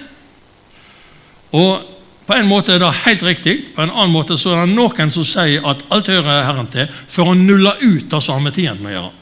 [1.54, 1.95] Og
[2.26, 5.12] på en måte er det helt riktig, på en annen måte så er det noen
[5.14, 8.56] som sier at alt hører Herren til, for å nulle ut det som har med
[8.56, 9.12] tienden å gjøre.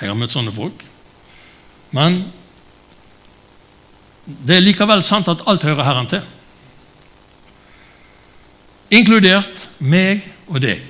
[0.00, 0.82] Jeg har møtt sånne folk.
[1.94, 2.20] Men
[4.26, 6.26] det er likevel sant at alt hører Herren til.
[8.98, 10.82] Inkludert meg og deg.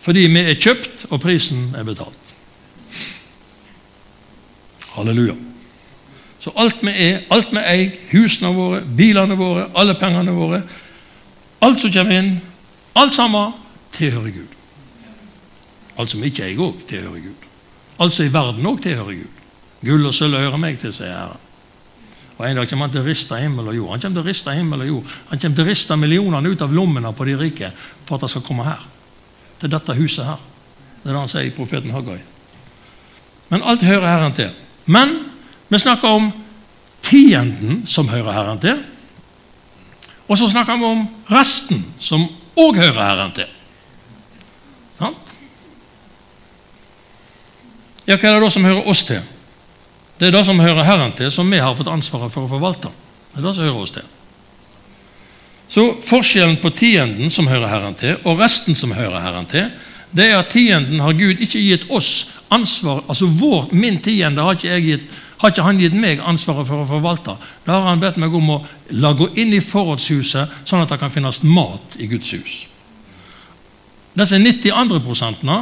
[0.00, 2.32] Fordi vi er kjøpt, og prisen er betalt.
[4.94, 5.36] Halleluja.
[6.40, 10.62] Så alt vi er, alt vi eier, husene våre, bilene våre, alle pengene våre,
[11.64, 12.36] alt som kommer inn,
[12.98, 13.56] alt sammen
[13.96, 14.54] tilhører Gud.
[15.98, 17.48] Alt som ikke eier òg, tilhører Gud.
[17.98, 19.44] Alt som i verden òg tilhører Gud.
[19.82, 21.44] Gull og sølv hører meg til, sier Herren.
[22.38, 23.90] Og En dag kommer han til å riste himmel og jord.
[23.90, 25.14] Han kommer til å riste himmel og jord.
[25.30, 27.70] Han kommer til å riste millionene ut av lommene på de rike
[28.06, 28.84] for at de skal komme her.
[29.58, 30.44] Til dette huset her.
[31.02, 32.20] Det er det han sier i profeten Haggai.
[33.50, 34.52] Men alt hører Herren til.
[34.86, 35.16] Men
[35.68, 36.30] vi snakker om
[37.04, 38.80] tienden som hører Herren til.
[40.28, 42.26] Og så snakker vi om resten som
[42.58, 43.48] òg hører Herren til.
[48.08, 49.20] Ja, hva er det da som hører oss til?
[50.18, 52.88] Det er det som hører Herren til, som vi har fått ansvaret for å forvalte.
[53.34, 54.06] Det er det som hører oss til.
[55.68, 59.68] Så Forskjellen på tienden, som hører Herren til, og resten, som hører Herren til,
[60.10, 64.56] det er at tienden har Gud ikke gitt oss ansvar Altså vår, min tiende har
[64.56, 67.36] ikke, jeg gitt, har ikke han gitt meg ansvaret for å forvalte.
[67.66, 68.62] Da har han bedt meg om å
[68.98, 72.56] la gå inn i forrådshuset, sånn at det kan finnes mat i Guds hus.
[74.18, 75.60] Disse 90 andre prosentene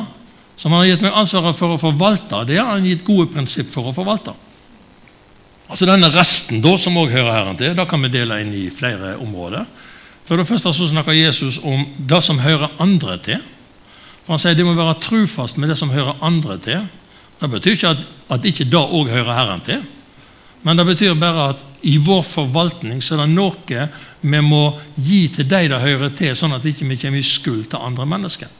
[0.57, 3.69] som han har gitt meg ansvaret for å forvalte, det har han gitt gode prinsipp
[3.69, 4.33] for å forvalte.
[5.67, 8.69] Altså Denne resten da, som også hører Herren til, da kan vi dele inn i
[8.73, 9.67] flere områder.
[10.27, 13.43] For det første så snakker Jesus om det som hører andre til.
[14.25, 16.87] For Han sier de må være trufast med det som hører andre til.
[17.41, 18.05] Det betyr ikke at,
[18.37, 19.83] at ikke det òg hører Herren til.
[20.67, 23.89] Men det betyr bare at i vår forvaltning så er det noe
[24.27, 24.63] vi må
[24.97, 28.07] gi til de det hører til, sånn at vi ikke kommer i skuld til andre
[28.09, 28.51] mennesker.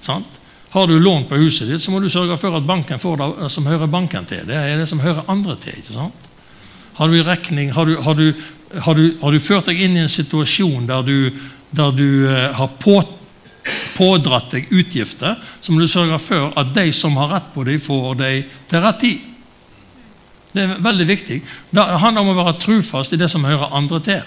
[0.00, 0.38] Sant?
[0.72, 3.50] Har du lån på huset ditt, så må du sørge for at banken får det
[3.52, 4.42] som hører banken til.
[4.48, 5.76] Det er det som hører andre til.
[5.78, 6.26] ikke sant?
[6.96, 8.32] Har du rekning, har du, har, du,
[8.80, 8.96] har,
[9.32, 11.30] du, ført deg inn i en situasjon der du,
[11.76, 12.98] der uh, har på,
[13.96, 17.80] pådratt deg utgifter, så må du sørge for at de som har rett på dem,
[17.80, 19.32] får dem til rett tid.
[20.52, 21.42] Det er veldig viktig.
[21.74, 24.22] Det handler om å være trufast i det som hører andre til.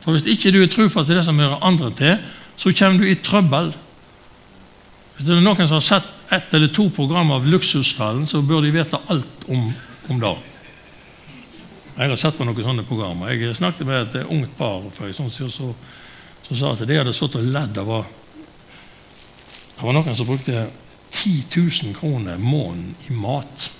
[0.00, 2.14] For Hvis ikke du er trufast i det som hører andre til,
[2.56, 3.72] så kommer du i trøbbel.
[5.16, 8.64] Hvis det er noen som har sett ett eller to program av Luksusfellen, så bør
[8.64, 9.66] de vite alt om,
[10.08, 10.36] om det.
[11.98, 13.34] Jeg har sett på noen sånne programmer.
[13.34, 17.12] Jeg snakket med et ungt par for en stund siden som sa at de hadde
[17.12, 17.92] sittet og ledd av
[19.80, 20.66] Det var noen som brukte
[21.10, 23.70] 10 000 kroner måneden i mat.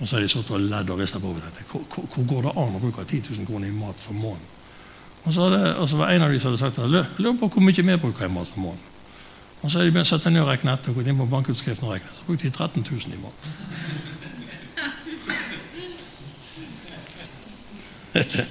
[0.00, 1.60] Og så har de sittet og ledd og rista på hodet.
[1.70, 4.48] Hvor, hvor, går det an å bruke 10 000 kroner i mat for måneden?
[5.22, 7.04] Og så, hadde, og så var en av de som hadde sagt det.
[7.22, 8.90] Lurer på hvor mye vi bruker i mat for måneden.
[9.62, 10.90] Og så har de begynt å sette ned og regne etter.
[10.90, 12.18] og gått inn på bankutskriften og regnet.
[12.18, 13.40] Så brukte de 13 000 i mat.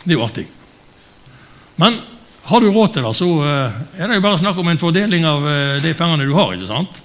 [0.00, 0.46] Det er jo artig.
[1.76, 2.00] Men
[2.48, 5.26] har du råd til det, så eh, er det jo bare snakk om en fordeling
[5.28, 6.54] av eh, de pengene du har.
[6.56, 7.00] ikke sant?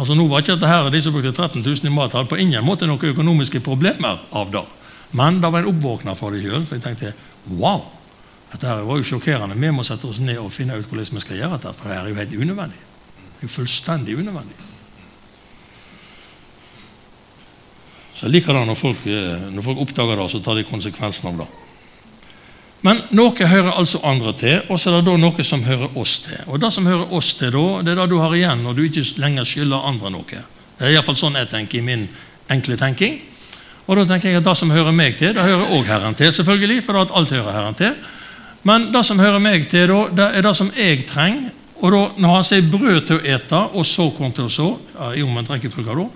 [0.00, 2.38] Altså nå var ikke dette her, De som brukte 13 000 i mat, hadde på
[2.40, 4.64] ingen måte noen økonomiske problemer av det.
[5.12, 6.64] Men det var en oppvåkner for dem sjøl.
[6.64, 7.12] For jeg tenkte
[7.58, 7.84] wow,
[8.52, 9.58] dette her var jo sjokkerende.
[9.58, 11.74] Vi må sette oss ned og finne ut hvordan vi skal gjøre dette.
[11.76, 12.82] For det er jo helt unødvendig.
[13.20, 14.58] Det er jo fullstendig unødvendig.
[18.14, 21.30] Så jeg liker det når folk, eh, når folk oppdager det, så tar de konsekvensen
[21.30, 21.50] av det.
[22.86, 26.20] Men noe hører altså andre til, og så er det da noe som hører oss
[26.24, 26.38] til.
[26.48, 28.84] Og Det som hører oss til, da, det er det du har igjen når du
[28.86, 30.44] ikke lenger skylder andre noe.
[30.78, 32.06] Det er iallfall sånn jeg tenker i min
[32.50, 33.20] enkle tenking.
[33.84, 36.32] Og da tenker jeg at Det som hører meg til, det hører òg Herren til,
[36.32, 37.94] selvfølgelig, for at alt hører Herren til.
[38.62, 41.50] Men det som hører meg til, da, det er det som jeg trenger.
[41.80, 44.68] Og da, Når han sier brød til å ete og såkorn til å så,
[45.16, 46.08] i omvendt rekkefølge da,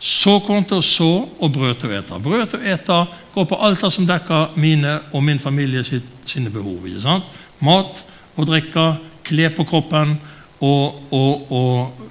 [0.00, 2.20] såkorn til å så og brød til å ete.
[2.22, 2.98] Brød til å ete
[3.34, 6.86] går på alt det som dekker mine og min familie sitt, sine behov.
[6.86, 7.24] ikke sant?
[7.64, 8.04] Mat
[8.36, 10.16] og drikke, klær på kroppen
[10.60, 12.02] og, og, og,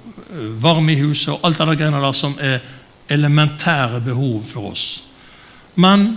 [0.58, 2.62] varme i huset og alt det der som er
[3.08, 5.04] elementære behov for oss.
[5.74, 6.16] Men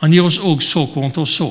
[0.00, 1.48] han gir oss òg såkorn til å så.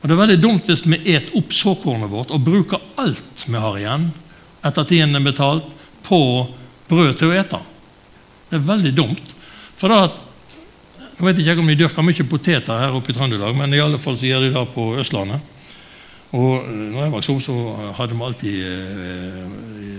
[0.00, 3.58] Og Det er veldig dumt hvis vi et opp såkornet vårt og bruker alt vi
[3.58, 4.06] har igjen,
[4.64, 5.66] etter tiden er betalt,
[6.06, 6.20] på
[6.88, 7.60] brød til å ete.
[8.50, 9.32] Det er veldig dumt.
[9.78, 10.26] For da at,
[11.20, 13.98] Jeg vet ikke om de dyrker mye poteter her oppe i Trøndelag, men i alle
[14.00, 15.40] fall så gjør de det på Østlandet.
[16.32, 17.56] Og når jeg vokste opp, så
[17.98, 19.90] hadde vi alltid eh,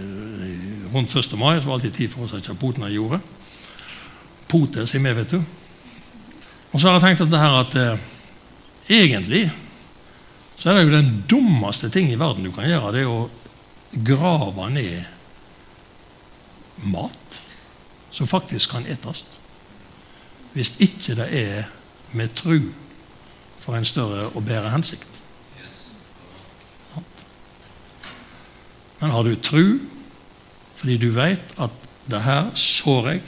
[0.94, 1.38] rundt 1.
[1.38, 3.22] mai så var det alltid tid for å sette potene i jordet.
[4.50, 5.38] Potet, sier vi, vet du.
[6.72, 8.10] Og så har jeg tenkt at det her at eh,
[8.98, 9.44] egentlig
[10.58, 13.30] så er det jo den dummeste ting i verden du kan gjøre, det er å
[14.06, 15.06] grave ned
[16.94, 17.41] mat
[18.12, 19.40] som faktisk kan etast.
[20.54, 21.70] Hvis ikke det er
[22.12, 22.60] med tru
[23.60, 25.08] for en større og bedre hensikt.
[29.02, 29.80] Men har du tru
[30.82, 31.74] fordi du vet at
[32.10, 33.22] det her sår jeg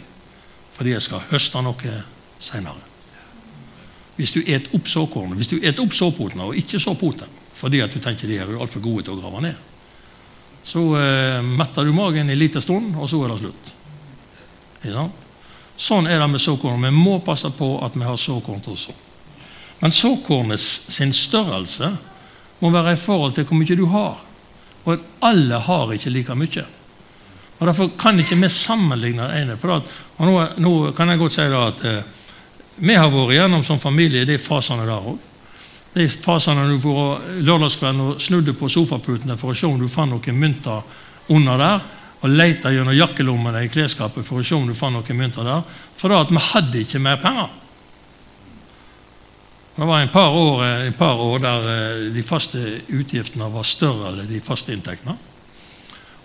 [0.74, 1.94] fordi jeg skal høste noe
[2.42, 2.90] seinere?
[4.18, 7.94] Hvis du et opp såkornet, hvis du et opp såpotene og ikke såpoten fordi at
[7.94, 9.56] du tenker de er altfor gode til å grave ned,
[10.68, 13.73] så eh, metter du magen en liten stund, og så er det slutt.
[15.76, 16.92] Sånn er det med såkornet.
[16.92, 18.90] Vi må passe på at vi har såkorn til oss.
[19.80, 21.90] Men såkornet sin størrelse
[22.60, 24.22] må være i forhold til hvor mye du har.
[24.84, 26.66] Og alle har ikke like mye.
[27.60, 29.58] Og Derfor kan ikke vi sammenligne det ene.
[29.58, 32.22] For at, og nå, nå, kan jeg godt si at eh,
[32.76, 35.20] vi har vært igjennom som familie de fasene der òg.
[35.94, 40.12] De fasene du var lørdagskvelden og snudde på sofaputene for å se om du fant
[40.12, 40.82] noen mynter
[41.32, 41.84] under der,
[42.24, 45.66] og leita gjennom jakkelommene i klesskapet for å se om du fant noen mynter der.
[46.00, 47.52] For da at vi hadde ikke mer penger.
[49.76, 50.32] Det var en par
[50.64, 52.60] en par år der eh, de faste
[52.94, 55.18] utgiftene var større enn de faste inntektene.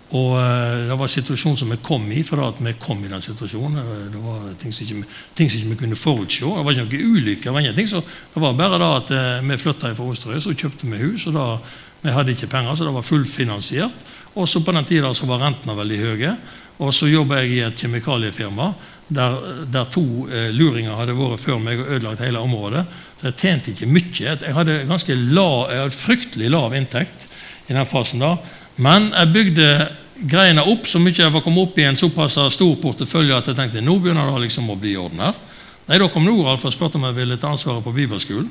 [0.09, 3.09] Og eh, Det var en situasjon som vi kom i, for at vi kom i
[3.09, 3.81] den situasjonen.
[4.13, 6.45] Det var ting som ikke, ting som ikke vi kunne forutse.
[6.45, 7.59] Det var ikke noen ulykker.
[7.73, 11.27] Det det var bare da at eh, vi flytta fra Osterøy, så kjøpte vi hus.
[11.27, 11.57] og da,
[12.01, 14.05] Vi hadde ikke penger, så det var fullfinansiert.
[14.35, 16.35] Og så På den tida var rentene veldig høye.
[16.79, 18.73] Og så jobba jeg i et kjemikaliefirma
[19.09, 22.85] der, der to eh, luringer hadde vært før meg og ødelagt hele området.
[23.19, 24.35] Så jeg tjente ikke mye.
[24.37, 27.25] Jeg hadde, ganske jeg hadde fryktelig lav inntekt
[27.67, 28.37] i den fasen da.
[28.79, 29.69] Men jeg bygde
[30.29, 33.57] greiene opp så mye jeg var kommet opp i en såpass stor portefølje at jeg
[33.57, 35.35] tenkte nå begynner det liksom å bli i orden her.
[35.89, 38.49] Nei, Da kom Noralf og spurte om jeg ville ta ansvaret på bibelskolen.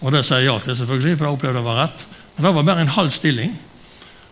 [0.00, 2.04] Og det sier jeg ja til, selvfølgelig, for jeg opplevde det var rett.
[2.36, 3.56] Men det var bare en halv stilling.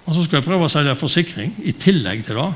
[0.06, 2.50] Og så skulle jeg prøve å selge forsikring i tillegg til det.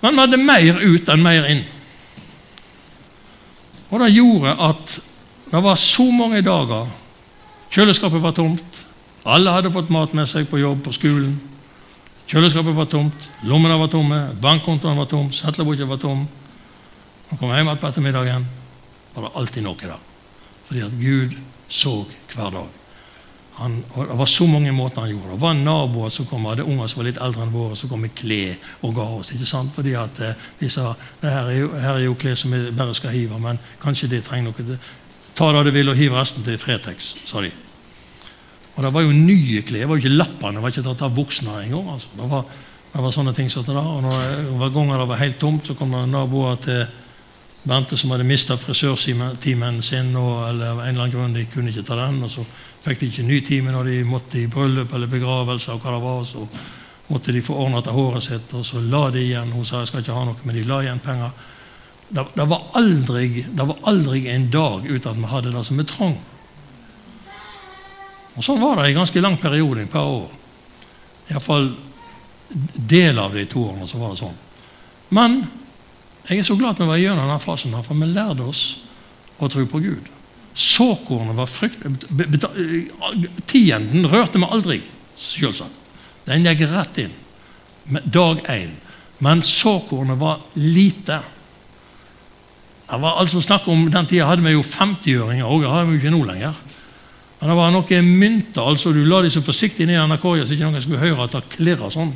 [0.00, 1.64] Men vi hadde mer ut enn mer inn.
[3.88, 4.98] Og det gjorde at
[5.48, 6.88] det var så mange dager
[7.68, 8.78] Kjøleskapet var tomt.
[9.28, 11.34] Alle hadde fått mat med seg på jobb, på skolen.
[12.28, 16.26] Kjøleskapet var tomt, lommene var tomme, bankkontoen var tom, settlerboka var tom.
[17.30, 18.46] man kom hjem igjen på ettermiddagen,
[19.14, 20.00] var det alltid noe der.
[20.64, 21.36] Fordi at Gud
[21.68, 22.77] så hver dag.
[23.58, 25.40] Han, det var så mange måter han gjorde det.
[25.42, 28.14] Var naboer som kom, hadde unger som var litt eldre enn våre, som kom med
[28.14, 28.54] klær
[28.86, 29.32] og ga oss.
[29.34, 29.72] ikke sant?
[29.74, 30.92] Fordi at eh, de sa
[31.22, 34.10] det her er jo, her er jo klær som vi bare skal hive, men kanskje
[34.12, 34.78] det trenger noe til.
[35.38, 37.50] Ta det du vil, og hiv resten til Fretex, sa de.
[38.76, 39.82] Og det var jo nye klær.
[39.82, 41.90] Det var jo ikke lappene, det var ikke tatt av buksene engang.
[41.96, 42.14] Altså.
[42.14, 42.46] Det, var,
[42.94, 43.90] det var sånne ting som det der.
[43.90, 44.24] Og når,
[44.62, 46.86] hver gang det var helt tomt, så kom det naboer til
[47.68, 51.82] Bente som hadde mista frisørtimen sin, og, eller en eller annen grunn de kunne ikke
[51.88, 52.22] ta den.
[52.22, 52.46] og Så
[52.88, 55.72] fikk de ikke ny time når de måtte i bryllup eller begravelse.
[55.72, 56.48] og hva det var, Så
[57.08, 59.52] måtte de få ordna til håret sitt, og så la de igjen.
[59.52, 61.30] Hun sa jeg skal ikke ha noe, men de la igjen penger.
[62.08, 65.78] Det, det, var, aldri, det var aldri en dag uten at vi hadde det som
[65.78, 66.16] vi trang.
[68.36, 70.28] Og Sånn var det i ganske lang periode, et par år.
[71.28, 71.72] Iallfall
[72.48, 74.36] del av de to årene så var det sånn.
[75.12, 75.42] Men
[76.28, 78.62] jeg er så glad at vi var gjennom denne fasen, for vi lærte oss
[79.40, 80.08] å tro på Gud.
[80.58, 81.84] Såkornet var frykt...
[83.46, 84.78] Tienden rørte vi aldri,
[85.14, 85.74] selvsagt.
[86.26, 87.14] Den gikk rett inn.
[88.10, 88.72] Dag én.
[89.22, 91.20] Men såkornet var lite.
[92.88, 95.94] Det var altså snakk om, Den tida hadde vi jo 50-øringer, og det har vi
[95.94, 96.58] jo ikke nå lenger.
[97.38, 98.66] Men det var noen mynter.
[98.66, 101.38] altså Du la dem så forsiktig ned i korga så ikke noen skulle høre at
[101.38, 102.10] det klirra sånn.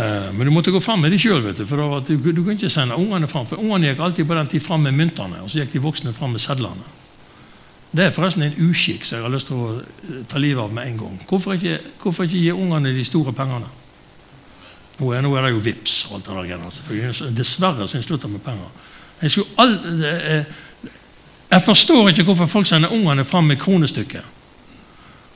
[0.00, 3.28] Men du måtte gå fram med det sjøl, for du, du kunne ikke sende ungene
[3.28, 3.44] fram.
[3.48, 6.14] For ungene gikk alltid på den tid fram med myntene, og så gikk de voksne
[6.16, 6.86] fram med sedlene.
[7.90, 10.86] Det er forresten en uskikk som jeg har lyst til å ta livet av med
[10.86, 11.16] en gang.
[11.26, 13.66] Hvorfor ikke, hvorfor ikke gi ungene de store pengene?
[15.00, 16.70] Nå er, nå er det jo VIPS og alt det der.
[16.76, 17.34] selvfølgelig.
[17.36, 18.68] Dessverre så jeg slutta med penger.
[19.22, 20.44] Jeg, aldri,
[21.50, 24.38] jeg, forstår ikke hvorfor folk sender ungene fram med kronestykket.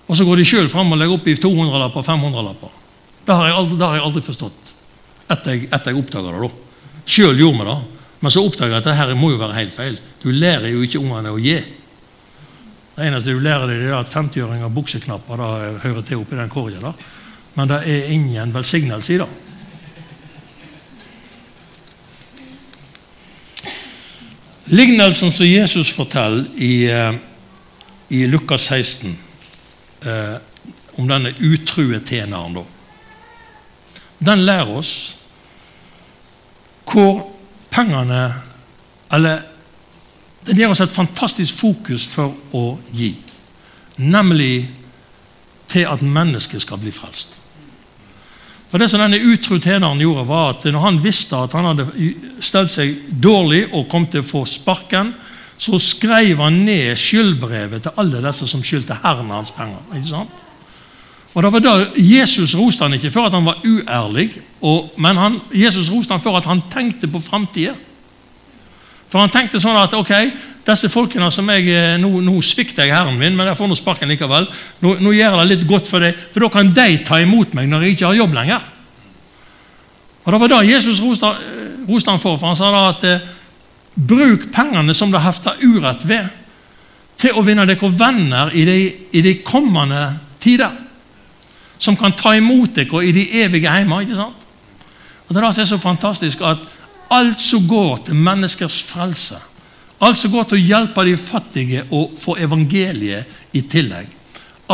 [0.06, 2.80] Og så går de sjøl fram og legger opp i 200-lapper og 500-lapper.
[3.24, 4.72] Det har jeg aldri, det har jeg aldri forstått.
[5.32, 6.48] Etter jeg, etter jeg oppdaga det.
[6.48, 6.98] da.
[7.04, 7.78] Sjøl gjorde vi det.
[8.24, 9.96] Men så oppdaga jeg at dette må jo være helt feil.
[10.22, 11.58] Du lærer jo ikke ungene å gi.
[12.94, 15.48] Det eneste du lærer deg, er at 50-øringer bukseknapper da,
[15.82, 16.92] hører til oppi den korga.
[17.54, 19.30] Men det er ingen velsignelse i det.
[24.74, 27.14] Lignelsen som Jesus forteller i, eh,
[28.08, 29.18] i Lukas 16,
[30.06, 30.36] eh,
[30.96, 32.64] om denne utrue tjeneren, da,
[34.18, 34.94] den lærer oss
[36.94, 37.24] hvor
[37.72, 38.34] pengene
[39.12, 39.40] Eller
[40.46, 43.14] den gir oss et fantastisk fokus for å gi,
[43.96, 44.66] nemlig
[45.70, 47.36] til at mennesket skal bli frelst.
[48.68, 51.86] For Det som denne utro tjeneren gjorde, var at når han visste at han hadde
[52.42, 55.14] stelt seg dårlig og kom til å få sparken,
[55.56, 59.78] så skrev han ned skyldbrevet til alle disse som skyldte herren hans penger.
[59.94, 60.43] ikke sant?
[61.34, 64.28] Og det var da Jesus roste han ikke for at han var uærlig,
[64.62, 67.74] og, men han, Jesus roste han for at han tenkte på framtida.
[69.10, 70.12] For han tenkte sånn at ok,
[70.64, 73.76] disse folkene som jeg, eh, Nå, nå svikter jeg Herren min, men jeg får nå
[73.78, 74.46] sparken likevel.
[74.82, 77.54] Nå, nå gjør jeg det litt godt for dem, for da kan de ta imot
[77.54, 78.70] meg når jeg ikke har jobb lenger.
[80.24, 83.04] Og Det var da Jesus roste, eh, roste han for, for han sa da at
[83.10, 83.26] eh,
[83.94, 86.30] bruk pengene som det hefter urett ved,
[87.18, 88.78] til å vinne dere venner i de,
[89.14, 90.08] i de kommende
[90.42, 90.83] tider.
[91.78, 94.00] Som kan ta imot dere i de evige heimer.
[94.00, 94.46] ikke sant?
[95.28, 96.58] Og Det er det som er så fantastisk at
[97.10, 99.36] alt som går til menneskers frelse
[100.04, 104.08] Alt som går til å hjelpe de fattige og få evangeliet i tillegg.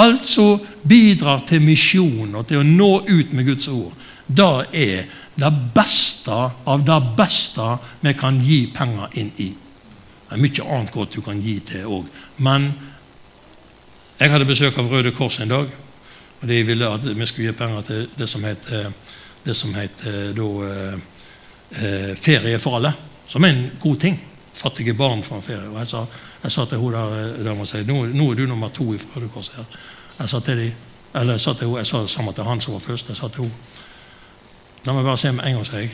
[0.01, 3.93] Alt som bidrar til misjon og til å nå ut med Guds ord.
[4.27, 7.67] Det er det beste av det beste
[8.01, 9.51] vi kan gi penger inn i.
[9.51, 12.09] Det er mye annet godt du kan gi til òg.
[12.39, 12.71] Men
[14.21, 15.71] jeg hadde besøk av Røde Kors en dag.
[16.41, 18.93] Og De ville at vi skulle gi penger til det som heter,
[19.45, 20.05] det som het
[20.37, 20.49] da,
[21.71, 22.93] eh, Ferie for alle.
[23.29, 24.21] Som er en god ting
[24.55, 25.69] fattige barn får ferie.
[25.69, 26.05] Og jeg sa,
[26.43, 29.29] jeg sa til hun der, der si, nå, nå, er du nummer to i Røde
[29.29, 29.65] Kors her.
[30.19, 30.73] Jeg sa til de,
[31.15, 33.09] eller jeg sa til hun, jeg sa sammen til han som var først.
[33.09, 33.53] jeg sa til hun,
[34.87, 35.91] La meg bare se med en gang, sier jeg.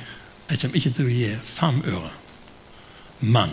[0.51, 2.11] Jeg kommer ikke til å gi fem øre.
[3.20, 3.51] Men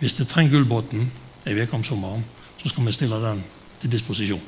[0.00, 1.04] hvis det trenger Gullbåten
[1.46, 2.24] en uke om sommeren,
[2.58, 3.44] så skal vi stille den
[3.80, 4.42] til disposisjon.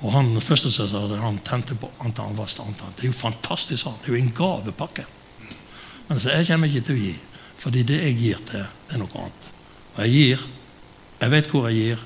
[0.00, 2.94] Og han første som sa det, han tente på antall, han var standard.
[2.96, 3.84] Det er jo fantastisk.
[3.84, 3.98] han.
[4.00, 5.04] Det er jo en gavepakke.
[6.08, 7.16] Men så jeg kommer ikke til å gi,
[7.60, 9.50] fordi det jeg gir til, det er noe annet.
[9.94, 10.46] Og jeg gir.
[11.20, 12.04] Jeg vet hvor jeg gir,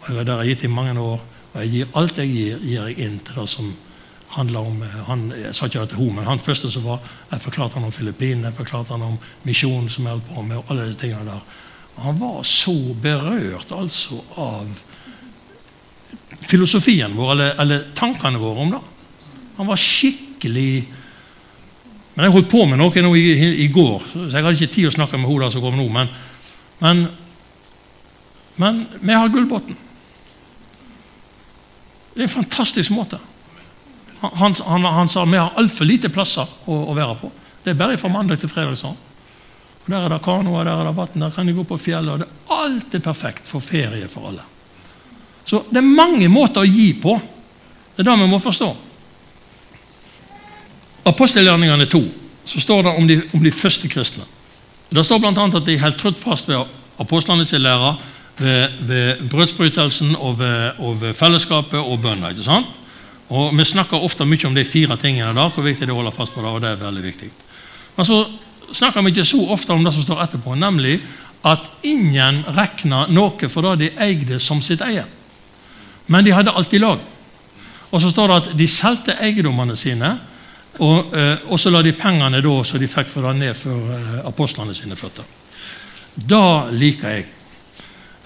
[0.00, 1.20] og jeg har der gitt i mange år.
[1.52, 3.74] Og jeg gir alt jeg gir, gir jeg inn til det som
[4.36, 6.98] handler om han, Jeg sa ikke det til henne, men han første som var
[7.30, 10.56] Jeg forklarte han om Filippinene, jeg forklarte han om misjonen som jeg holdt på med,
[10.56, 11.44] og alle disse tingene der.
[12.02, 14.82] Han var så berørt altså av
[16.40, 18.80] filosofien vår, eller, eller, tankene våre om det.
[19.56, 20.86] Han var skikkelig
[22.16, 24.86] Men jeg holdt på med noe i, i, i går, så jeg hadde ikke tid
[24.88, 25.84] å snakke med henne som kom nå.
[25.92, 26.08] Men,
[26.80, 27.02] men,
[28.56, 29.76] men vi har Gullbotn.
[32.14, 33.18] Det er en fantastisk måte.
[34.20, 37.30] Han, han, han sa vi har altfor lite plasser å, å, være på.
[37.64, 38.78] Det er bare fra mandag til fredag.
[38.80, 38.96] sånn.
[39.86, 42.24] Der er det kanoer, der er det vann, der kan de gå på fjellet.
[42.48, 44.46] Alt er perfekt for ferie for alle.
[45.46, 47.14] Så det er mange måter å gi på.
[47.94, 48.70] Det er det vi må forstå.
[51.06, 52.02] Apostelgjerningene 2
[52.46, 54.26] så står det om de, om de første kristne.
[54.90, 55.32] Det står bl.a.
[55.32, 56.66] at de holdt trutt fast ved
[57.02, 57.94] apostlenes lære,
[58.38, 62.30] ved, ved brødsbrytelsen og ved, og ved fellesskapet og bønna.
[62.30, 62.66] ikke sant?
[63.28, 66.02] Og Vi snakker ofte mye om de fire tingene der, hvor viktig det er å
[66.02, 66.50] holde fast på det.
[66.50, 67.30] og det er veldig viktig.
[67.96, 68.24] Men så
[68.72, 71.00] snakker vi ikke så ofte om det som står etterpå, nemlig
[71.46, 75.04] at ingen regna noe for det de eide, som sitt eie.
[76.06, 77.02] Men de hadde alt i lag.
[77.90, 80.16] Og så står det at de solgte eiendommene sine,
[80.78, 83.94] og, eh, og, så la de pengene da, så de fikk for det ned for
[83.96, 85.24] eh, apostlene sine føtter.
[86.16, 87.26] Da liker jeg.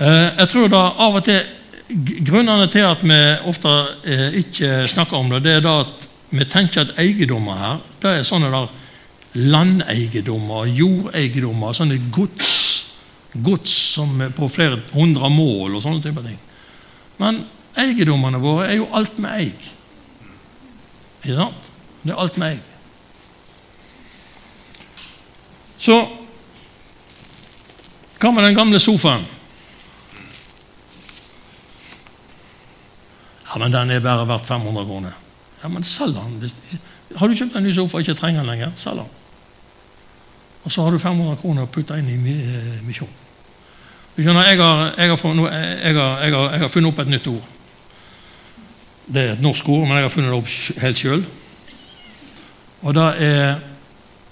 [0.00, 1.56] Eh, jeg tror da av og til
[1.90, 3.16] Grunnene til at vi
[3.50, 3.70] ofte
[4.38, 8.28] ikke snakker om det, det er da at vi tenker at eiendommer her det er
[8.28, 8.68] sånne der
[9.50, 12.52] landeiendommer, jordeiendommer, sånne gods,
[13.42, 16.38] gods som er på flere hundre mål og sånne typer ting.
[17.18, 17.42] Men
[17.78, 19.68] eiendommene våre er jo alt vi eier.
[21.20, 21.70] Ikke sant?
[22.02, 22.66] Det er alt vi eier.
[25.80, 26.00] Så
[28.20, 29.22] hva med den gamle sofaen?
[33.48, 35.14] Ja, men den er bare verdt 500 kroner.
[35.62, 36.50] Ja, men selg den.
[37.16, 39.16] Har du kjøpt en ny sofa og ikke trenger den lenger, selg den.
[40.64, 43.08] Og så har du 500 kroner å putte inn i eh, misjon.
[44.12, 47.48] Du skjønner, jeg har, jeg har, funnet opp et nytt ord.
[49.10, 50.50] Det er et norsk ord, men jeg har funnet det opp
[50.84, 51.22] helt sjøl.
[52.82, 53.58] Og det er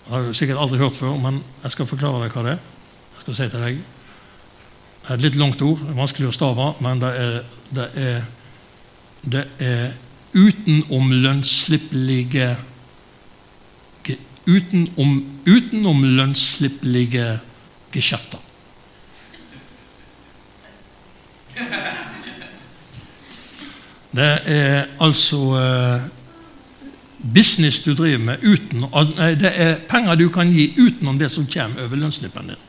[0.09, 2.61] Det har du sikkert aldri hørt før, men jeg skal forklare deg hva det er.
[3.13, 3.77] Jeg skal si til deg.
[5.03, 7.45] Det er et litt langt ord, det er vanskelig å stave, men det er,
[7.77, 8.25] det er
[9.23, 9.93] det er
[10.33, 12.57] utenomlønnsslippelige
[14.49, 17.41] utenom, utenomlønnsslippelige
[17.93, 18.39] geskjefter.
[24.11, 26.07] Det er altså eh,
[27.35, 28.87] business du driver med uten,
[29.17, 32.65] nei, Det er penger du kan gi utenom det som kommer over lønnsslippen din.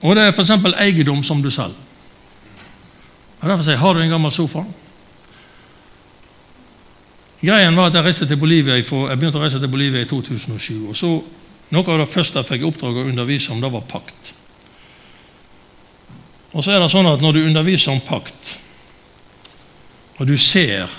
[0.00, 0.50] Og det er f.eks.
[0.80, 1.76] eiendom som du selger.
[3.40, 4.64] Og Derfor sier jeg har du en gammel sofa.
[7.40, 8.84] Greien var at Jeg Bolivia, jeg
[9.18, 10.88] begynte å reise til Bolivia i 2007.
[10.88, 11.22] og så
[11.70, 14.32] Noe av det første jeg fikk oppdrag å undervise om, det var pakt.
[16.52, 18.56] Og så er det sånn at Når du underviser om pakt,
[20.20, 20.90] og du ser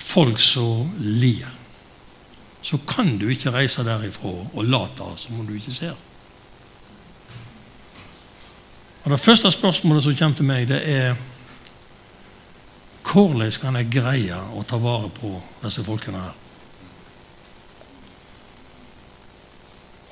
[0.00, 1.44] folk som lir,
[2.62, 5.94] så kan du ikke reise derifra og late som om du ikke ser.
[9.04, 11.14] Og Det første spørsmålet som kommer til meg, det er
[13.06, 15.30] hvordan kan jeg greie å ta vare på
[15.62, 16.45] disse folkene her?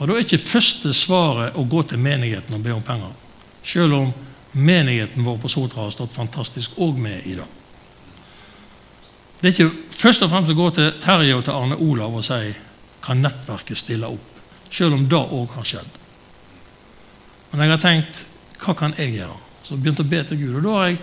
[0.04, 3.12] Og Da er ikke første svaret å gå til menigheten og be om penger.
[3.64, 4.10] Selv om
[4.52, 7.46] menigheten vår på Sotra har stått fantastisk òg med i det.
[9.40, 12.26] Det er ikke først og fremst å gå til Terje og til Arne Olav og
[12.26, 12.52] si
[13.00, 15.96] kan nettverket stille opp, selv om det òg har skjedd.
[17.54, 18.22] Men jeg har tenkt
[18.60, 19.40] hva kan jeg gjøre?
[19.64, 20.58] Så jeg begynte å be til Gud.
[20.60, 21.00] Og da har jeg,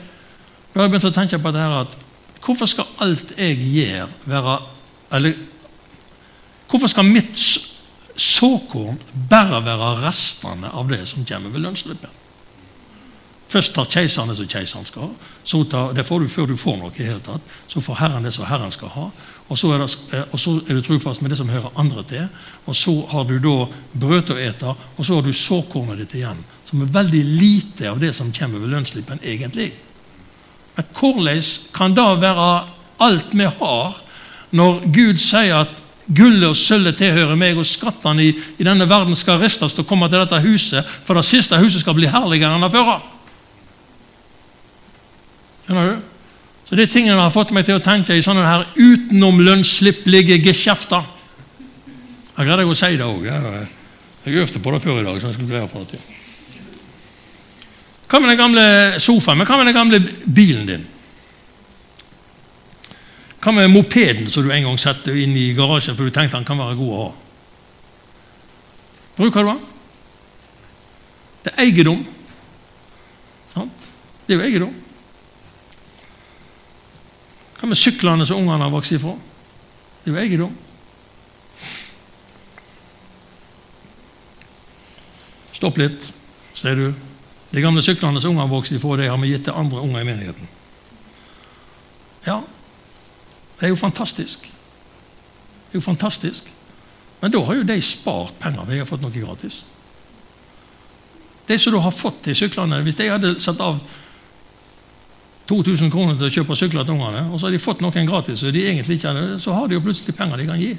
[0.75, 1.97] da har jeg begynt å tenke på det her at
[2.45, 4.59] hvorfor skal alt jeg gjør, være
[5.11, 5.33] Eller
[6.69, 7.35] hvorfor skal mitt
[8.15, 8.99] såkorn
[9.29, 12.17] bare være restene av det som kommer ved lønnsslippen?
[13.51, 15.29] Først tar keiseren det som keiseren skal ha.
[15.67, 16.91] Tar, det får du før du får noe.
[16.95, 17.43] i hele tatt.
[17.67, 19.09] Så får Herren det som Herren skal ha.
[19.51, 22.03] Og så, er det, eh, og så er du trufast med det som hører andre
[22.07, 22.29] til.
[22.65, 26.39] Og så har du da brød å ete, og så har du såkornet ditt igjen.
[26.69, 29.73] Som er veldig lite av det som kommer ved lønnsslippen, egentlig.
[30.77, 31.43] Men hvordan
[31.75, 32.49] kan det være
[33.03, 33.99] alt vi har,
[34.55, 39.15] når Gud sier at Gullet og sølvet tilhører meg, og skattene i, i, denne verden
[39.15, 42.57] skal ristes til å komme til dette huset, for det siste huset skal bli herligere
[42.57, 42.97] enn det førre?
[45.67, 46.07] Skjønner du?
[46.65, 51.03] Så det er tingene har fått meg til å tenke i sånne her utenomlønnsslippelige geskjefter.
[52.37, 53.27] Jeg greide å si det òg.
[53.27, 55.19] Jeg øvde på det før i dag.
[55.19, 55.99] så jeg skulle greie for det.
[58.07, 58.63] Hva med den gamle
[58.99, 59.37] sofaen?
[59.39, 60.87] Men hva med den gamle bilen din?
[63.41, 66.45] Hva med mopeden som du en gang satte inn i garasjen for du tenkte han
[66.45, 67.11] kan være god å ha?
[69.17, 69.63] Bruker du den?
[71.41, 72.03] Det er eiendom.
[73.49, 73.87] Sant?
[74.27, 74.75] Det er jo eiendom.
[77.57, 79.15] Hva med syklene som ungene har vokst ifra?
[80.03, 80.55] Det er jo eiendom.
[85.57, 86.07] Stopp litt,
[86.57, 86.87] sier du.
[87.51, 90.09] De gamle syklene som ungene vokst ifra, de har vi gitt til andre unger i
[90.13, 90.57] menigheten.
[92.29, 92.43] Ja,
[93.61, 94.41] det er jo fantastisk.
[94.41, 96.47] Det er jo fantastisk.
[97.21, 98.65] Men da har jo de spart penger.
[98.65, 99.59] De har fått noe gratis.
[101.45, 103.77] De som da har fått til syklene Hvis de hadde satt av
[105.51, 108.39] 2000 kroner til å kjøpe sykler til ungene, og så har de fått noen gratis,
[108.39, 110.73] så, de egentlig ikke hadde, så har de jo plutselig penger de kan gi.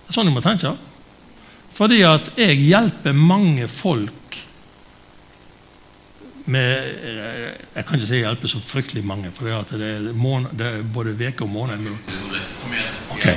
[0.00, 0.74] Det er sånn du må tenke.
[1.72, 4.19] Fordi at jeg hjelper mange folk
[6.50, 6.90] med
[7.74, 9.54] Jeg kan ikke si jeg hjelper så fryktelig mange, for det
[9.86, 11.88] er, måned, det er både uke og måned.
[13.16, 13.36] Okay.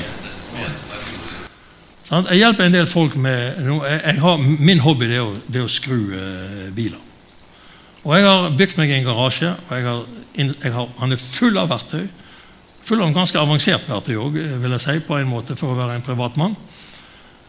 [2.03, 3.63] Sånn, jeg hjelper en del folk med
[4.21, 6.99] har, Min hobby det er, å, det er å skru uh, biler.
[8.03, 9.53] Og Jeg har bygd meg en garasje.
[9.53, 10.03] og jeg har,
[10.35, 12.07] jeg har, Han er full av verktøy.
[12.83, 15.95] Full av ganske avansert verktøy òg, vil jeg si, på en måte, for å være
[15.95, 16.57] en privatmann.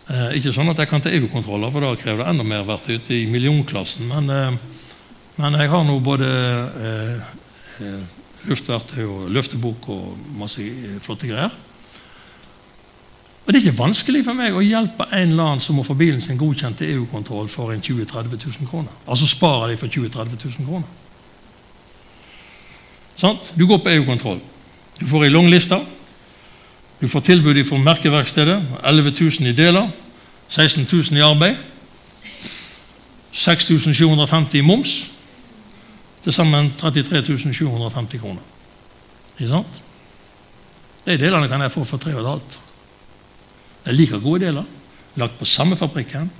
[0.05, 2.99] Eh, ikke sånn at jeg kan ta EU-kontroller, for da krever det enda mer verktøy
[3.01, 4.07] ute i millionklassen.
[4.13, 4.74] Men, eh,
[5.37, 6.29] men, jeg har nå både
[6.91, 10.63] eh, eh luftverktøy og løftebok og masse
[11.01, 11.53] flotte greier.
[13.47, 15.97] Og Det er ikke vanskelig for meg å hjelpe en eller annen som må få
[15.97, 18.93] bilen sin godkjent til EU-kontroll for en 20 000-30 000 kroner.
[19.09, 20.89] Altså sparer de for 20 000-30 000 kroner.
[23.17, 23.53] Sant?
[23.59, 24.41] Du går på EU-kontroll.
[25.01, 25.77] Du får ei lang liste.
[27.01, 28.63] Du får tilbud fra merkeverkstedet.
[28.85, 29.89] 11 000 i deler.
[30.49, 31.57] 16 000 i arbeid.
[33.33, 35.14] 6750 i moms.
[36.25, 38.43] Til sammen 33 750 kroner.
[39.37, 39.81] Ikke sant?
[41.05, 42.61] De delene kan jeg få for 3,5.
[43.85, 44.65] Det er like gode deler,
[45.21, 46.31] lagt på samme fabrikken,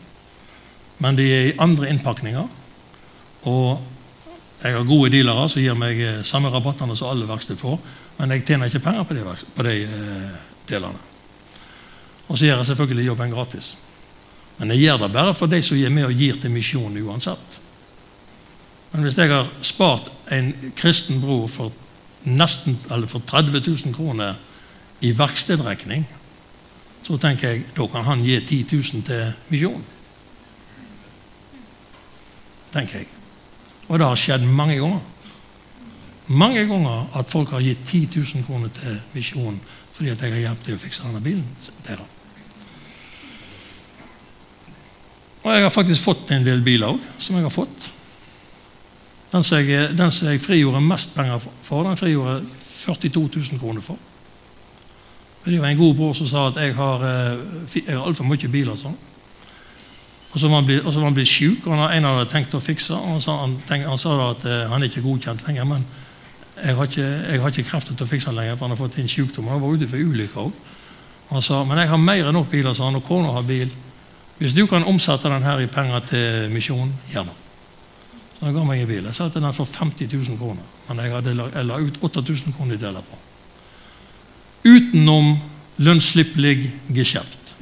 [1.05, 2.47] men de er i andre innpakninger.
[3.45, 3.83] Og
[4.63, 7.77] jeg har gode dealere som gir meg eh, samme rabattene som alle verksted får,
[8.17, 9.25] men jeg tjener ikke penger på de,
[9.57, 10.39] på de eh,
[10.71, 11.03] delene.
[12.29, 13.75] Og så gjør jeg selvfølgelig jobben gratis.
[14.57, 17.59] Men jeg gjør det bare for de som gir med og gir til misjonen uansett.
[18.95, 21.73] Men hvis jeg har spart en kristen bror for,
[22.25, 22.77] nesten,
[23.11, 24.37] for 30 000 kroner
[25.03, 26.05] i verkstedregning,
[27.03, 29.83] så tenker jeg da kan han gi 10 000 til misjonen.
[32.73, 33.09] Tenker jeg.
[33.89, 35.03] Og det har skjedd mange ganger.
[36.27, 39.59] Mange ganger at folk har gitt 10 000 kroner til misjonen
[39.95, 41.45] fordi at jeg har hjulpet dem å fikse denne bilen
[41.87, 42.15] deres.
[45.45, 47.91] Og jeg har faktisk fått en del biler òg, som jeg har fått.
[49.35, 52.45] Den som jeg, den som jeg frigjorde mest penger for, den frigjorde
[52.85, 53.99] 42 000 kroner for.
[55.45, 58.49] Det var en god bror som sa at jeg har, eh, jeg har altfor mye
[58.49, 58.77] biler.
[58.77, 58.95] sånn.
[60.33, 62.95] Og så var han blitt, han blitt syk, og en hadde tenkt å fikse.
[62.95, 65.85] og Han sa, han, tenk, han sa at uh, han er ikke godkjent lenger, men
[66.65, 68.81] jeg har ikke, jeg har ikke krefter til å fikse han lenger, for han har
[68.81, 69.47] fått inn sykdom.
[69.53, 70.53] Han var ute for ulykker òg.
[71.31, 73.71] Han sa men jeg har mer enn nok biler, sa han, og kona har bil.
[74.39, 77.44] Hvis du kan omsette den her i penger til misjonen, gjerne.
[78.45, 79.07] Så han ga meg en bil.
[79.09, 82.77] Jeg at den for 50 000 kroner, men jeg, hadde, jeg la ut 8000 kroner
[82.77, 83.17] i deler på
[84.65, 85.39] utenom
[85.81, 87.55] lønnslippelig geskjeft.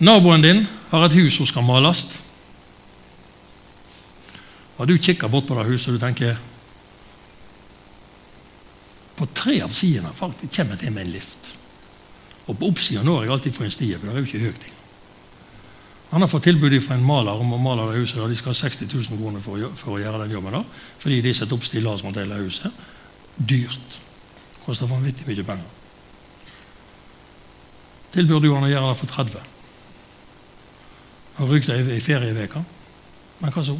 [0.00, 2.06] Naboen din har et hus som skal males.
[4.80, 6.40] Og du kikker bort på det huset og du tenker
[9.18, 11.54] På tre av sidene faktisk kommer jeg til med en lift.
[12.46, 14.77] Og på oppsida når jeg alltid får en stie, for det er jo ikke høyt.
[16.10, 18.16] Han har fått tilbud fra en maler om å male det huset.
[18.16, 18.28] Da.
[18.28, 20.56] De skal ha 60 000 kroner for for å gjøre den jobben.
[20.56, 20.62] da,
[20.98, 22.72] Fordi de setter opp stillas rundt hele huset
[23.38, 24.00] dyrt.
[24.64, 25.68] Koster vanvittig mye penger.
[28.12, 29.46] Tilbyr du han å gjøre det for 30?
[31.38, 32.64] Han ryk deg i ferieveka.
[33.38, 33.76] Men hva så?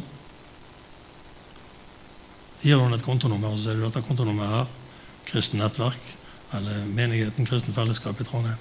[2.61, 4.71] Gir du han et kontonummer, så sier du dette kontonummeret her,
[5.27, 6.13] Kristent Nettverk,
[6.55, 8.59] eller Menigheten Kristen Fellesskap i Trondheim.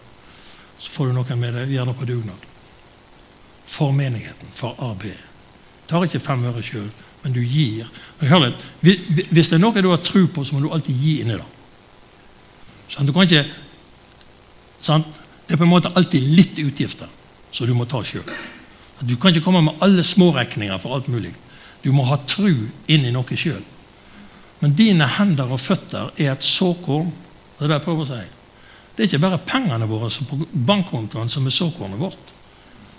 [0.79, 1.75] Så får du noen med deg.
[1.75, 2.48] Gjør det på dugnad.
[3.69, 5.25] For menigheten, for arbeidet.
[5.89, 6.89] Tar ikke fem øre sjøl,
[7.23, 7.89] men du gir.
[8.21, 11.37] Litt, Hvis det er noe du har tro på, så må du alltid gi inni
[11.37, 11.49] det.
[12.89, 13.45] Sånn, du kan ikke,
[14.85, 15.05] sånn,
[15.47, 17.09] det er på en måte alltid litt utgifter
[17.53, 18.25] som du må ta sjøl.
[19.01, 21.33] Du kan ikke komme med alle småregninger for alt mulig.
[21.85, 23.63] Du må ha tru inn i noe sjøl.
[24.59, 27.13] Men dine hender og føtter er et såkorn.
[27.59, 28.25] Det er det jeg prøver å si.
[28.97, 32.33] Det er ikke bare pengene våre på bankkontoen som er såkornet vårt.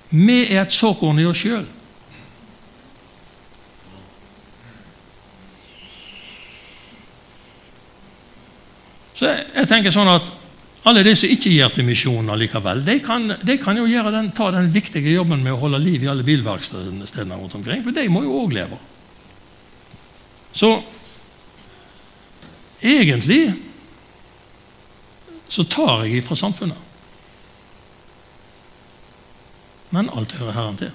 [0.10, 1.68] Vi er et såkorn i oss sjøl.
[9.20, 10.30] Så jeg, jeg, tenker sånn at
[10.88, 14.48] alle de som ikke gir til misjonen likevel, de kan, de kan jo den, ta
[14.56, 18.24] den viktige jobben med å holde liv i alle bilverkstedene rundt omkring, for de må
[18.24, 18.80] jo òg leve.
[20.56, 20.72] Så
[22.80, 23.52] egentlig
[25.50, 26.89] så tar jeg ifra samfunnet.
[29.96, 30.92] Men alt hører Herren til.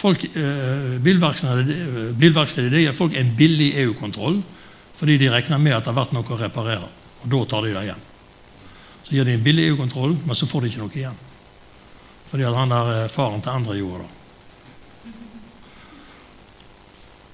[0.00, 4.40] Folk, eh, Bilverkstedet gir folk en billig EU-kontroll
[5.00, 6.88] fordi de regner med at det har vært noe å reparere.
[7.24, 8.02] Og da tar de det igjen.
[9.04, 11.20] Så gir de en billig EU-kontroll, men så får de ikke noe igjen.
[12.28, 14.10] Fordi at han der eh, faren til andre det.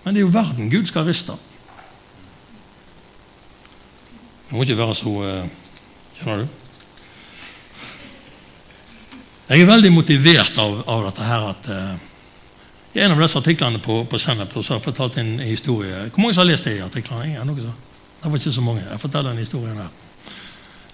[0.04, 1.34] Men det er jo verden Gud skal riste.
[4.46, 5.50] Det må ikke være så Kjenner
[6.16, 6.66] Skjønner du?
[9.47, 11.92] Jeg er veldig motivert av, av dette her at uh,
[12.97, 16.09] i en av disse artiklene på, på Sennep så har jeg fortalt en historie.
[16.09, 17.28] Hvor mange som har lest de artiklene?
[17.28, 17.74] Ingen, noe så.
[18.22, 18.82] Det var ikke så mange.
[18.88, 19.92] Jeg forteller den historien her.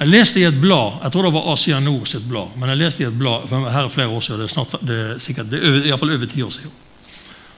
[0.02, 2.80] Jeg leste i et blad, jeg tror det var Asia Nord sitt blad, men jeg
[2.80, 5.20] leste i et blad, for her er flere år siden, det er, snart, det er
[5.22, 6.72] sikkert, det er iallfall over ti år siden.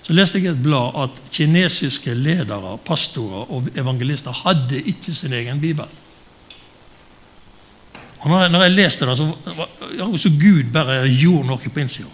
[0.04, 5.32] Så leste jeg i et blad at kinesiske ledere, pastorer og evangelister hadde ikke sin
[5.32, 5.88] egen bibel.
[8.24, 9.26] Og når jeg, når jeg leste det, så,
[10.16, 12.08] så Gud bare gjorde noe på innsida.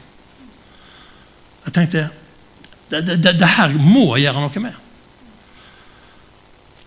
[1.68, 2.08] Jeg tenkte
[2.90, 4.78] det, det, det, her må jeg gjøre noe med.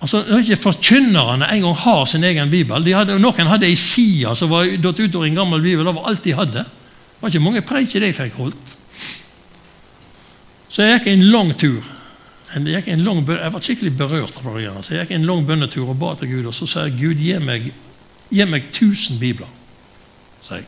[0.04, 4.52] Altså, Når ikke forkynnerne engang har sin egen bibel hadde, Noen hadde ei side som
[4.52, 5.88] var datt utover en gammel bibel.
[5.88, 6.66] Det var alt de hadde.
[6.68, 8.74] Det var ikke mange preiker de fikk holdt.
[10.68, 11.94] Så jeg gikk en lang tur.
[12.54, 14.68] Jeg, en lang, jeg var skikkelig berørt av det.
[14.84, 16.52] Så jeg gikk en lang bønnetur og ba til Gud.
[16.52, 17.72] Og så sa jeg Gud, gi meg,
[18.34, 19.48] gi meg 1000 bibler.
[20.42, 20.66] sa jeg.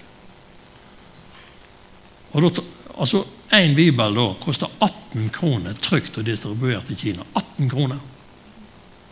[2.31, 2.61] Og da,
[2.99, 7.23] altså, Én bibel da koster 18 kroner trygt og distribuert i Kina.
[7.35, 7.99] 18 kroner.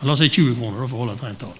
[0.02, 1.54] La oss si 20 kroner, da, for å holde et rent tall.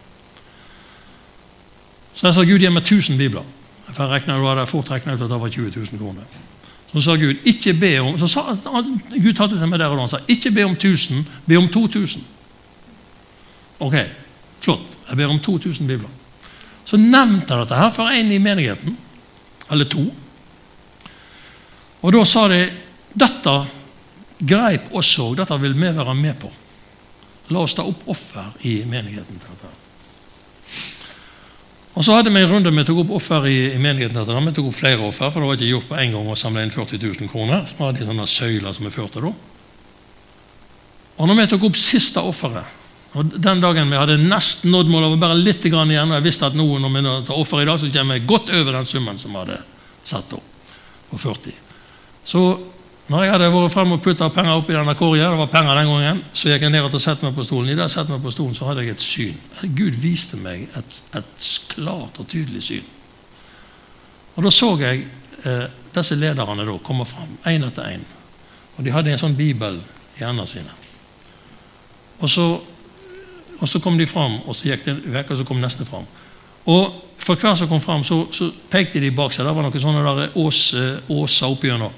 [2.15, 3.47] Så jeg sa Gud, gi meg 1000 bibler.
[3.87, 6.43] For jeg regnet, da hadde jeg fort regna ut at det var 20 000 kroner.
[6.91, 10.05] Så sa Gud ikke be om så sa, Gud talte til meg der og da
[10.05, 12.23] han sa ikke be om 1000, be om 2000.
[13.83, 13.97] Ok,
[14.63, 14.93] flott.
[15.09, 16.11] Jeg ber om 2000 bibler.
[16.85, 18.97] Så nevnte jeg dette her for en i menigheten,
[19.73, 20.05] eller to.
[22.05, 22.61] Og da sa de
[23.17, 23.55] dette
[24.45, 26.51] greip oss òg, dette vil vi være med på.
[27.53, 29.39] La oss ta opp offer i menigheten.
[29.39, 29.73] til dette.
[31.95, 34.17] Og Så hadde vi en runde vi tok opp offer i, i menigheten.
[34.17, 34.47] Dette.
[34.47, 36.65] Vi tok opp flere offer, for det var ikke gjort på en gang å samle
[36.65, 37.67] inn 40 000 kroner.
[37.69, 39.31] Så vi hadde sånne søyler som vi førte da.
[41.15, 42.83] Og når vi tok opp siste offeret
[43.15, 46.49] og Den dagen vi hadde nesten nådd målet, var bare litt igjen, og jeg visste
[46.49, 49.19] at nå når vi tar offer i dag, så kommer jeg godt over den summen
[49.19, 49.61] som vi hadde
[50.05, 50.73] satt opp
[51.11, 51.61] på 40
[52.25, 52.41] så
[53.05, 55.91] når jeg hadde vært frem og putta penger oppi denne korgen, det var penger den
[55.91, 57.69] gangen, så gikk jeg ned og satte meg på stolen.
[57.69, 59.43] I det jeg satte meg på stolen, så hadde jeg et syn.
[59.77, 62.87] Gud viste meg et, et klart og tydelig syn.
[64.35, 65.05] Og Da så jeg
[65.45, 68.09] eh, disse lederne da komme fram, én etter én.
[68.79, 69.77] Og de hadde en sånn bibel
[70.17, 70.73] i hendene sine.
[72.25, 72.49] Og så,
[73.65, 76.05] og så, kom de fram, og så gikk det vekk, og så kom neste fram.
[76.69, 79.47] Og for hver som kom fram, så, så pekte de bak seg.
[79.47, 80.61] Det var noen sånne der ås,
[81.09, 81.93] åser oppigjennom.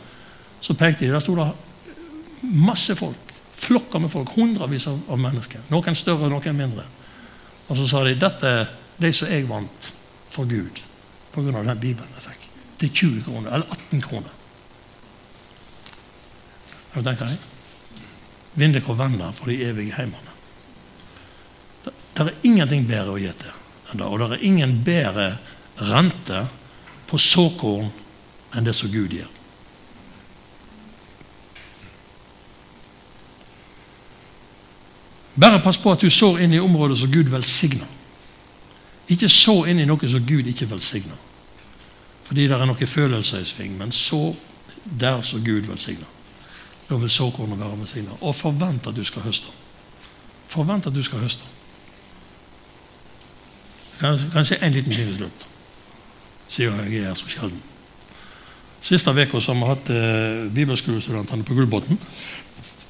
[0.62, 1.10] så pekte de.
[1.10, 1.48] Der sto det
[2.54, 3.34] masse folk.
[3.56, 4.30] Flokker med folk.
[4.36, 5.66] Hundrevis av, av mennesker.
[5.74, 6.86] Noen større, noen mindre.
[7.66, 8.70] Og så sa de dette er
[9.02, 9.90] de som jeg vant
[10.30, 10.78] for Gud
[11.34, 11.50] pga.
[11.50, 12.46] den bibelen jeg fikk.
[12.78, 13.58] Til 20 kroner.
[13.58, 14.38] Eller 18 kroner.
[16.94, 17.50] Har du tenkt deg?
[18.56, 20.25] Vinn dere venner for de evige heimene.
[22.16, 23.52] Det, er ingenting bedre å gjete
[23.90, 24.06] enn det.
[24.08, 25.26] Og det er ingen bedre
[25.76, 26.46] rente
[27.06, 27.90] på såkorn
[28.56, 29.28] enn det som Gud gir.
[35.36, 37.88] Bare pass på at du sår inn i områder som Gud velsigner.
[39.12, 41.18] Ikke så inn i noe som Gud ikke velsigner.
[42.26, 43.76] Fordi det er noen følelser i sving.
[43.78, 44.32] Men så
[44.84, 46.08] der som Gud velsigner.
[46.88, 48.16] Da vil såkornet være velsigna.
[48.20, 49.52] Og forvent at du skal høste.
[50.48, 51.44] Forvent at du skal høste.
[54.00, 55.46] Kan jeg en liten ting til slutt?
[56.48, 57.62] Siden jeg er så sjelden.
[58.80, 61.98] Siste uka har vi hatt eh, bibelskolestudentene på Gullbotn.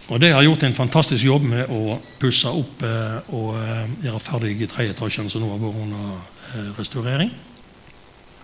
[0.09, 4.21] Og De har gjort en fantastisk jobb med å pusse opp eh, og eh, gjøre
[4.23, 7.33] ferdig tredje etasjen, som nå har vært under eh, restaurering.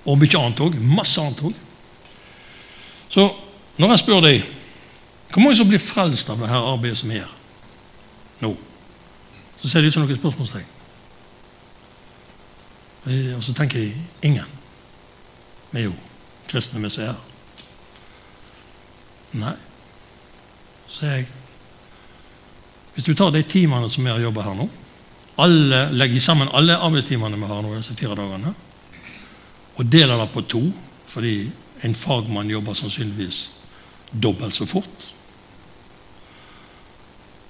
[0.03, 0.79] Og mye annet òg.
[0.97, 1.55] Masse annet òg.
[3.13, 3.29] Så
[3.79, 4.43] når jeg spør deg
[5.33, 7.29] hvor mange som blir frelst av det her arbeidet som er
[8.43, 8.51] nå,
[9.63, 10.67] så ser det ut som noen spørsmålstegn.
[13.05, 13.93] Og så tenker de
[14.23, 14.47] ingen.
[15.73, 15.95] Vi er jo
[16.49, 17.21] kristne, vi som er her.
[19.43, 19.55] Nei.
[20.93, 21.27] Sier jeg
[22.93, 24.67] Hvis du tar de timene som vi har jobba her nå,
[25.41, 28.53] alle, legger sammen alle arbeidstimene vi har nå disse fire dagene,
[29.81, 30.61] og deler det på to,
[31.09, 31.49] fordi
[31.89, 33.39] en fagmann jobber sannsynligvis
[34.13, 35.07] dobbelt så fort,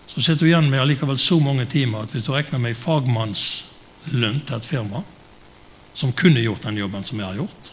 [0.06, 4.42] så sitter du igjen med allikevel så mange timer at hvis du regner med fagmannslønn
[4.46, 5.02] til et firma
[5.94, 7.72] som kunne gjort den jobben som vi har gjort,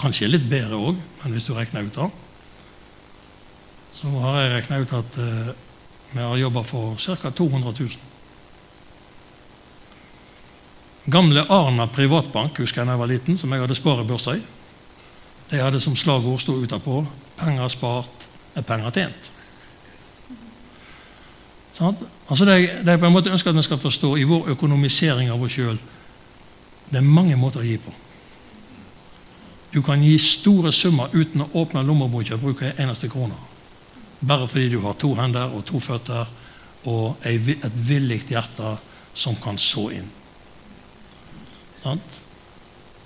[0.00, 2.10] kanskje litt bedre òg, men hvis du regner ut det,
[4.00, 5.50] så har jeg regna ut at uh,
[6.10, 7.30] vi har jobba for ca.
[7.30, 7.88] 200 000.
[11.10, 14.42] Gamle Arna privatbank husker jeg da jeg var liten, som jeg hadde sparebørsa i.
[15.50, 17.06] De hadde som slagord stå utapå
[17.36, 19.30] 'Penger spart er penger tjent'.
[21.74, 21.96] Sånn?
[22.28, 25.42] Altså det, er på en måte ønsker at vi skal forstå i vår økonomisering av
[25.42, 25.78] oss sjøl.
[26.90, 27.92] Det er mange måter å gi på.
[29.70, 33.36] Du kan gi store summer uten å åpne lommeboka og bruke en eneste krone.
[34.20, 36.26] Bare fordi du har to hender og to føtter
[36.90, 38.74] og et villig hjerte
[39.14, 40.08] som kan så inn.
[41.82, 42.18] Sant?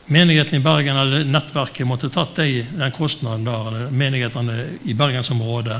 [0.07, 5.79] Menigheten i Bergen eller nettverket måtte tatt de, den kostnaden der, eller menighetene i bergensområdet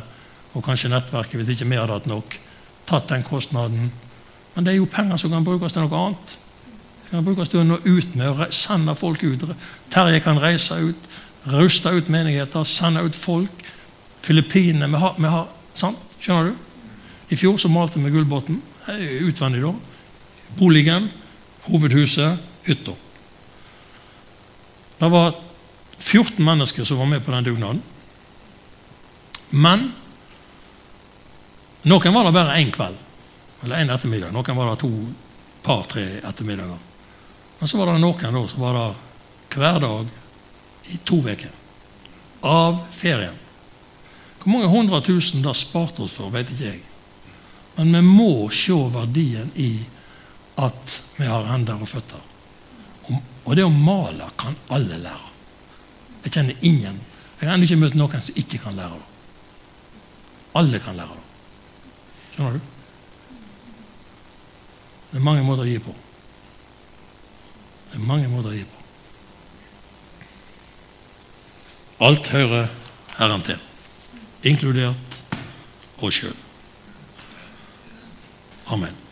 [0.55, 2.39] og kanskje nettverket, hvis ikke vi hadde hatt nok,
[2.89, 3.91] tatt den kostnaden.
[4.55, 6.37] Men det er jo penger som kan brukes til noe annet.
[7.05, 9.45] Det kan bruke stunden å sende folk ut.
[9.93, 11.09] Terje kan reise ut,
[11.53, 13.65] ruste ut menigheter, sende ut folk.
[14.25, 16.17] Filippinene vi har, vi har, sant?
[16.21, 16.55] Skjønner du?
[17.29, 18.61] I fjor så malte vi Gullbotn.
[19.29, 19.73] Utvendig, da.
[20.59, 21.11] Boligen,
[21.69, 22.95] hovedhuset, hytta.
[24.99, 25.35] Det var
[25.99, 27.83] 14 mennesker som var med på den dugnaden.
[29.51, 29.91] Men
[31.85, 32.97] noen var der bare én kveld.
[33.65, 34.33] Eller én ettermiddag.
[34.33, 34.91] Noen var der to,
[35.65, 36.81] par-tre ettermiddager.
[37.59, 39.01] Men så var det noen da, som var der
[39.55, 40.09] hver dag
[40.91, 41.53] i to uker.
[42.45, 43.39] Av ferien.
[44.43, 46.83] Hvor mange hundre tusen det sparte oss for, vet ikke jeg.
[47.77, 49.73] Men vi må se verdien i
[50.61, 52.21] at vi har hender og føtter.
[53.45, 55.33] Og det å male kan alle lære.
[56.25, 57.03] Jeg kjenner ingen
[57.41, 59.09] Jeg har ennå ikke møtt noen som ikke kan lære det.
[60.57, 61.25] Alle kan lære det.
[62.35, 62.71] Skjønner du?
[65.11, 65.93] Det er mange måter å gi på.
[67.95, 68.81] Det er mange måter å gi på.
[72.03, 72.67] Alt hører
[73.21, 73.61] Herren til
[74.51, 75.21] inkludert
[76.03, 76.35] oss sjøl.
[78.75, 79.04] Amen.